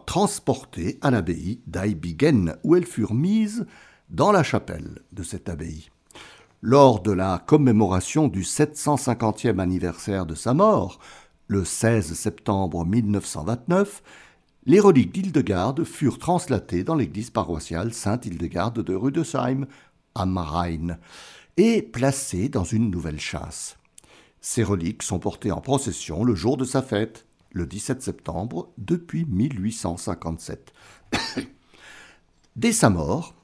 transportées 0.05 0.99
à 1.01 1.09
l'abbaye 1.09 1.61
d'Aibigen, 1.65 2.55
où 2.63 2.75
elles 2.75 2.85
furent 2.85 3.15
mises 3.15 3.65
dans 4.11 4.31
la 4.31 4.43
chapelle 4.43 5.01
de 5.11 5.23
cette 5.23 5.49
abbaye. 5.49 5.89
Lors 6.61 7.01
de 7.01 7.11
la 7.11 7.43
commémoration 7.43 8.27
du 8.27 8.43
750e 8.43 9.59
anniversaire 9.59 10.27
de 10.27 10.35
sa 10.35 10.53
mort, 10.53 10.99
le 11.47 11.65
16 11.65 12.13
septembre 12.13 12.85
1929, 12.85 14.03
les 14.65 14.79
reliques 14.79 15.13
d'Hildegarde 15.13 15.83
furent 15.83 16.19
translatées 16.19 16.83
dans 16.83 16.95
l'église 16.95 17.29
paroissiale 17.29 17.93
Sainte-Hildegarde 17.93 18.83
de 18.83 18.93
Rudesheim, 18.93 19.67
am 20.15 20.37
Rhein, 20.37 20.97
et 21.57 21.81
placées 21.81 22.49
dans 22.49 22.63
une 22.63 22.89
nouvelle 22.91 23.19
chasse. 23.19 23.77
Ces 24.41 24.63
reliques 24.63 25.03
sont 25.03 25.19
portées 25.19 25.51
en 25.51 25.61
procession 25.61 26.23
le 26.23 26.35
jour 26.35 26.57
de 26.57 26.65
sa 26.65 26.81
fête, 26.81 27.25
le 27.51 27.65
17 27.65 28.01
septembre, 28.01 28.69
depuis 28.77 29.25
1857. 29.25 30.73
Dès 32.55 32.71
sa 32.71 32.89
mort, 32.89 33.35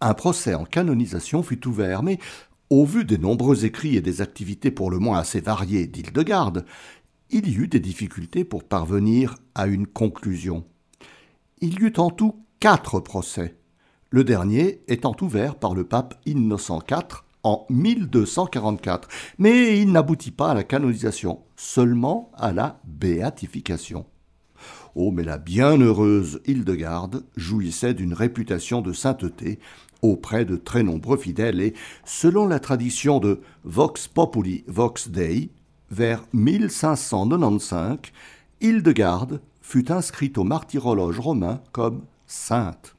un 0.00 0.14
procès 0.14 0.54
en 0.54 0.64
canonisation 0.64 1.42
fut 1.42 1.66
ouvert, 1.66 2.02
mais 2.02 2.18
au 2.70 2.84
vu 2.84 3.04
des 3.04 3.18
nombreux 3.18 3.64
écrits 3.64 3.96
et 3.96 4.00
des 4.00 4.20
activités 4.20 4.70
pour 4.70 4.90
le 4.90 4.98
moins 4.98 5.18
assez 5.18 5.40
variées 5.40 5.86
d'Hildegarde, 5.86 6.64
il 7.32 7.48
y 7.48 7.54
eut 7.54 7.68
des 7.68 7.80
difficultés 7.80 8.44
pour 8.44 8.62
parvenir 8.62 9.36
à 9.54 9.66
une 9.66 9.86
conclusion. 9.86 10.64
Il 11.60 11.80
y 11.80 11.84
eut 11.84 11.94
en 11.96 12.10
tout 12.10 12.44
quatre 12.60 13.00
procès, 13.00 13.56
le 14.10 14.22
dernier 14.22 14.82
étant 14.86 15.16
ouvert 15.22 15.56
par 15.56 15.74
le 15.74 15.84
pape 15.84 16.20
Innocent 16.26 16.80
IV 16.88 17.22
en 17.42 17.66
1244, 17.70 19.08
mais 19.38 19.80
il 19.80 19.90
n'aboutit 19.90 20.30
pas 20.30 20.50
à 20.50 20.54
la 20.54 20.62
canonisation, 20.62 21.40
seulement 21.56 22.30
à 22.36 22.52
la 22.52 22.80
béatification. 22.84 24.04
Oh, 24.94 25.10
mais 25.10 25.24
la 25.24 25.38
bienheureuse 25.38 26.42
Hildegarde 26.46 27.24
jouissait 27.34 27.94
d'une 27.94 28.12
réputation 28.12 28.82
de 28.82 28.92
sainteté 28.92 29.58
auprès 30.02 30.44
de 30.44 30.56
très 30.56 30.82
nombreux 30.82 31.16
fidèles 31.16 31.60
et, 31.60 31.72
selon 32.04 32.46
la 32.46 32.60
tradition 32.60 33.18
de 33.20 33.40
Vox 33.64 34.06
Populi 34.06 34.64
Vox 34.66 35.08
Dei, 35.08 35.50
vers 35.92 36.24
1595, 36.32 37.98
Hildegarde 38.62 39.42
fut 39.60 39.92
inscrite 39.92 40.38
au 40.38 40.44
martyrologe 40.44 41.20
romain 41.20 41.60
comme 41.70 42.06
sainte. 42.26 42.96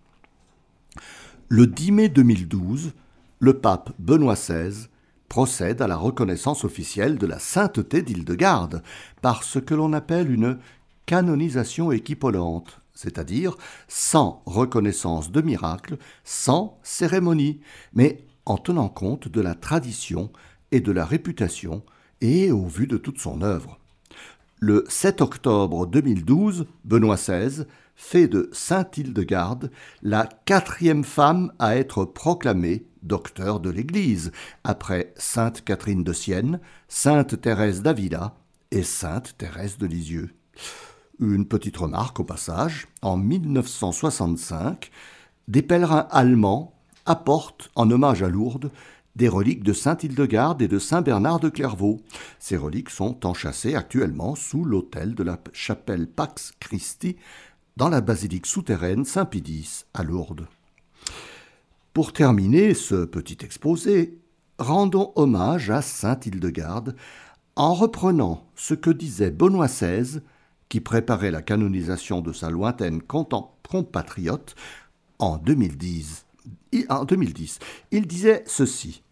Le 1.50 1.66
10 1.66 1.92
mai 1.92 2.10
2012, 2.10 2.94
le 3.40 3.54
pape 3.58 3.92
Benoît 3.98 4.36
XVI 4.36 4.88
procède 5.28 5.82
à 5.82 5.88
la 5.88 5.98
reconnaissance 5.98 6.64
officielle 6.64 7.18
de 7.18 7.26
la 7.26 7.40
sainteté 7.40 8.04
d'Hildegarde 8.04 8.84
par 9.24 9.44
ce 9.44 9.58
que 9.58 9.74
l'on 9.74 9.92
appelle 9.94 10.32
une 10.32 10.60
canonisation 11.08 11.92
équipolante, 11.92 12.80
c'est-à-dire 12.94 13.58
sans 13.88 14.44
reconnaissance 14.46 15.32
de 15.32 15.42
miracle, 15.42 15.98
sans 16.24 16.78
cérémonie, 16.84 17.60
mais 17.94 18.24
en 18.46 18.58
tenant 18.58 18.90
compte 18.90 19.28
de 19.28 19.42
la 19.42 19.56
tradition 19.56 20.32
et 20.72 20.80
de 20.80 20.92
la 20.92 21.06
réputation 21.06 21.84
et 22.24 22.52
au 22.52 22.66
vu 22.66 22.88
de 22.88 22.98
toute 22.98 23.20
son 23.20 23.44
œuvre. 23.44 23.78
Le 24.60 24.86
7 24.88 25.22
octobre 25.22 25.86
2012, 25.86 26.66
Benoît 26.86 27.18
XVI 27.18 27.66
fait 27.96 28.28
de 28.28 28.50
Sainte 28.54 28.98
Hildegarde 28.98 29.70
la 30.02 30.28
quatrième 30.46 31.04
femme 31.04 31.52
à 31.60 31.76
être 31.76 32.06
proclamée 32.06 32.86
docteur 33.04 33.60
de 33.60 33.70
l'Église, 33.70 34.32
après 34.64 35.14
Sainte 35.18 35.64
Catherine 35.66 36.06
de 36.06 36.14
Sienne, 36.14 36.62
Sainte 36.88 37.40
Thérèse 37.42 37.82
d'Avila 37.82 38.36
et 38.72 38.84
Sainte 38.84 39.36
Thérèse 39.38 39.78
de 39.78 39.86
Lisieux. 39.86 40.30
Une 41.20 41.46
petite 41.46 41.76
remarque 41.76 42.22
au 42.22 42.24
passage, 42.24 42.88
en 43.02 43.18
1965, 43.18 44.90
des 45.50 45.62
pèlerins 45.62 46.08
allemands 46.10 46.74
apportent 47.06 47.70
en 47.76 47.92
hommage 47.92 48.24
à 48.24 48.30
Lourdes 48.30 48.72
des 49.16 49.28
reliques 49.28 49.64
de 49.64 49.74
Sainte 49.74 50.04
Hildegarde 50.04 50.62
et 50.62 50.68
de 50.68 50.80
Saint 50.80 51.02
Bernard 51.02 51.40
de 51.40 51.50
Clairvaux. 51.50 52.02
Ces 52.40 52.58
reliques 52.58 52.90
sont 52.90 53.26
enchâssées 53.26 53.76
actuellement 53.76 54.36
sous 54.36 54.66
l'autel 54.66 55.14
de 55.16 55.24
la 55.24 55.40
chapelle 55.54 56.08
Pax 56.08 56.54
Christi 56.60 57.18
dans 57.78 57.90
la 57.90 58.02
basilique 58.02 58.46
souterraine 58.46 59.06
Saint-Pidis 59.06 59.86
à 59.94 60.04
Lourdes. 60.04 60.48
Pour 61.94 62.14
terminer 62.14 62.74
ce 62.74 63.06
petit 63.06 63.38
exposé, 63.44 64.18
rendons 64.58 65.12
hommage 65.16 65.70
à 65.70 65.82
Sainte 65.82 66.26
Hildegarde 66.26 66.96
en 67.56 67.74
reprenant 67.74 68.48
ce 68.56 68.74
que 68.74 68.90
disait 68.90 69.32
Benoît 69.32 69.68
XVI 69.68 70.22
qui 70.70 70.80
préparait 70.80 71.30
la 71.30 71.44
canonisation 71.44 72.22
de 72.22 72.34
sa 72.34 72.50
lointaine 72.50 73.02
compatriote 73.04 74.56
en 75.20 75.38
2010. 75.38 76.26
En 76.90 77.06
2010, 77.06 77.60
il 77.92 78.08
disait 78.08 78.44
ceci. 78.48 79.04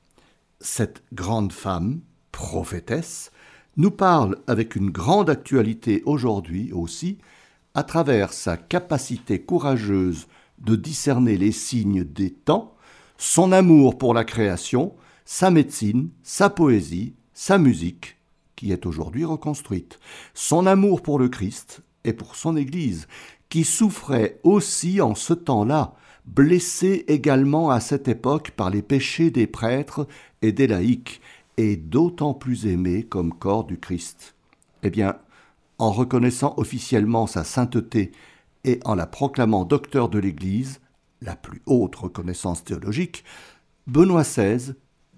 Cette 0.60 1.04
grande 1.13 1.54
femme, 1.54 2.02
prophétesse, 2.32 3.32
nous 3.78 3.91
parle 3.91 4.38
avec 4.47 4.76
une 4.76 4.89
grande 4.89 5.30
actualité 5.30 6.04
aujourd'hui 6.06 6.71
aussi, 6.71 7.17
à 7.74 7.84
travers 7.84 8.34
sa 8.34 8.58
capacité 8.58 9.41
courageuse 9.41 10.28
de 10.60 10.76
discerner 10.76 11.38
les 11.38 11.52
signes 11.52 12.04
des 12.04 12.32
temps, 12.32 12.76
son 13.17 13.52
amour 13.52 13.97
pour 13.97 14.13
la 14.13 14.24
création, 14.24 14.93
sa 15.26 15.52
médecine, 15.52 16.10
sa 16.24 16.50
poésie, 16.50 17.13
sa 17.34 17.58
musique, 17.58 18.17
qui 18.56 18.71
est 18.71 18.86
aujourd'hui 18.86 19.26
reconstruite, 19.26 20.00
son 20.34 20.65
amour 20.65 21.02
pour 21.02 21.17
le 21.17 21.30
Christ 21.30 21.82
et 22.04 22.13
pour 22.13 22.36
son 22.36 22.58
Église, 22.58 23.08
qui 23.50 23.63
souffrait 23.63 24.39
aussi 24.43 25.02
en 25.02 25.15
ce 25.15 25.34
temps-là, 25.34 25.93
blessé 26.26 27.06
également 27.08 27.70
à 27.70 27.80
cette 27.80 28.08
époque 28.08 28.52
par 28.52 28.70
les 28.70 28.82
péchés 28.82 29.32
des 29.32 29.48
prêtres 29.48 30.08
et 30.42 30.52
des 30.52 30.68
laïcs, 30.68 31.22
et 31.58 31.76
d'autant 31.76 32.34
plus 32.34 32.66
aimé 32.66 33.04
comme 33.04 33.34
corps 33.34 33.66
du 33.66 33.78
Christ. 33.78 34.36
Eh 34.84 34.90
bien, 34.90 35.18
en 35.78 35.92
reconnaissant 35.92 36.54
officiellement 36.58 37.28
sa 37.28 37.44
sainteté 37.44 38.12
et 38.64 38.80
en 38.86 38.96
la 38.96 39.08
proclamant 39.08 39.66
docteur 39.66 40.10
de 40.10 40.20
l'Église, 40.20 40.80
la 41.22 41.36
plus 41.36 41.62
haute 41.66 41.96
reconnaissance 41.96 42.64
théologique, 42.64 43.24
Benoît 43.88 44.24
XVI 44.24 44.74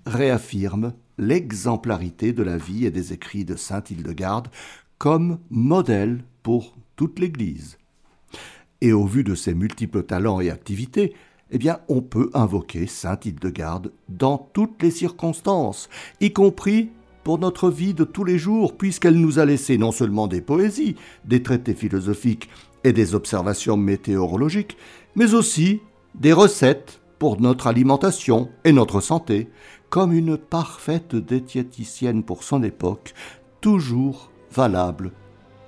réaffirme 0.05 0.93
l'exemplarité 1.17 2.33
de 2.33 2.43
la 2.43 2.57
vie 2.57 2.85
et 2.85 2.91
des 2.91 3.13
écrits 3.13 3.45
de 3.45 3.55
sainte 3.55 3.91
Hildegarde 3.91 4.47
comme 4.97 5.39
modèle 5.49 6.23
pour 6.41 6.75
toute 6.95 7.19
l'Église. 7.19 7.77
Et 8.83 8.91
au 8.91 9.05
vu 9.05 9.23
de 9.23 9.33
ses 9.33 9.53
multiples 9.53 10.03
talents 10.03 10.41
et 10.41 10.51
activités, 10.51 11.13
eh 11.51 11.59
on 11.87 12.01
peut 12.01 12.29
invoquer 12.33 12.85
sainte 12.85 13.25
Hildegarde 13.25 13.93
dans 14.09 14.37
toutes 14.37 14.83
les 14.83 14.91
circonstances, 14.91 15.87
y 16.19 16.33
compris 16.33 16.89
pour 17.23 17.39
notre 17.39 17.69
vie 17.69 17.93
de 17.93 18.03
tous 18.03 18.25
les 18.25 18.37
jours, 18.37 18.75
puisqu'elle 18.75 19.21
nous 19.21 19.39
a 19.39 19.45
laissé 19.45 19.77
non 19.77 19.93
seulement 19.93 20.27
des 20.27 20.41
poésies, 20.41 20.97
des 21.23 21.41
traités 21.41 21.75
philosophiques 21.75 22.49
et 22.83 22.91
des 22.91 23.15
observations 23.15 23.77
météorologiques, 23.77 24.75
mais 25.15 25.33
aussi 25.33 25.79
des 26.13 26.33
recettes 26.33 26.99
pour 27.19 27.39
notre 27.39 27.67
alimentation 27.67 28.49
et 28.65 28.73
notre 28.73 28.99
santé, 28.99 29.47
comme 29.89 30.11
une 30.11 30.35
parfaite 30.37 31.15
diététicienne 31.15 32.21
pour 32.21 32.43
son 32.43 32.61
époque, 32.63 33.13
toujours 33.61 34.29
valable 34.51 35.13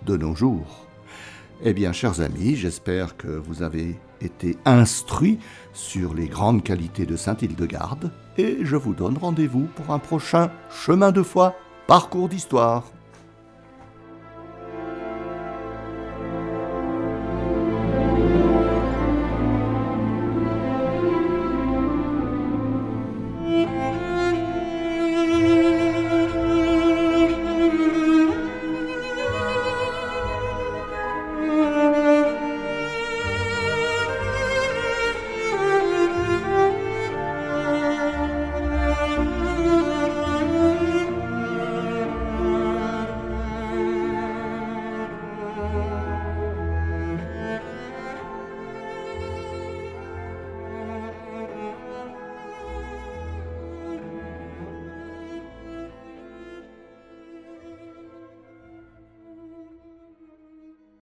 de 0.06 0.18
nos 0.18 0.36
jours. 0.36 0.85
Eh 1.68 1.74
bien, 1.74 1.94
chers 1.94 2.22
amis, 2.22 2.56
j'espère 2.56 3.18
que 3.18 3.28
vous 3.28 3.64
avez 3.64 3.96
été 4.22 4.56
instruits 4.66 5.40
sur 5.74 6.14
les 6.14 6.28
grandes 6.28 6.64
qualités 6.64 7.08
de 7.08 7.16
Saint-Hildegarde, 7.16 8.12
et 8.38 8.60
je 8.62 8.76
vous 8.76 8.94
donne 8.94 9.18
rendez-vous 9.18 9.68
pour 9.76 9.92
un 9.92 9.98
prochain 9.98 10.52
chemin 10.70 11.12
de 11.12 11.24
foi, 11.24 11.56
parcours 11.88 12.30
d'histoire. 12.30 12.84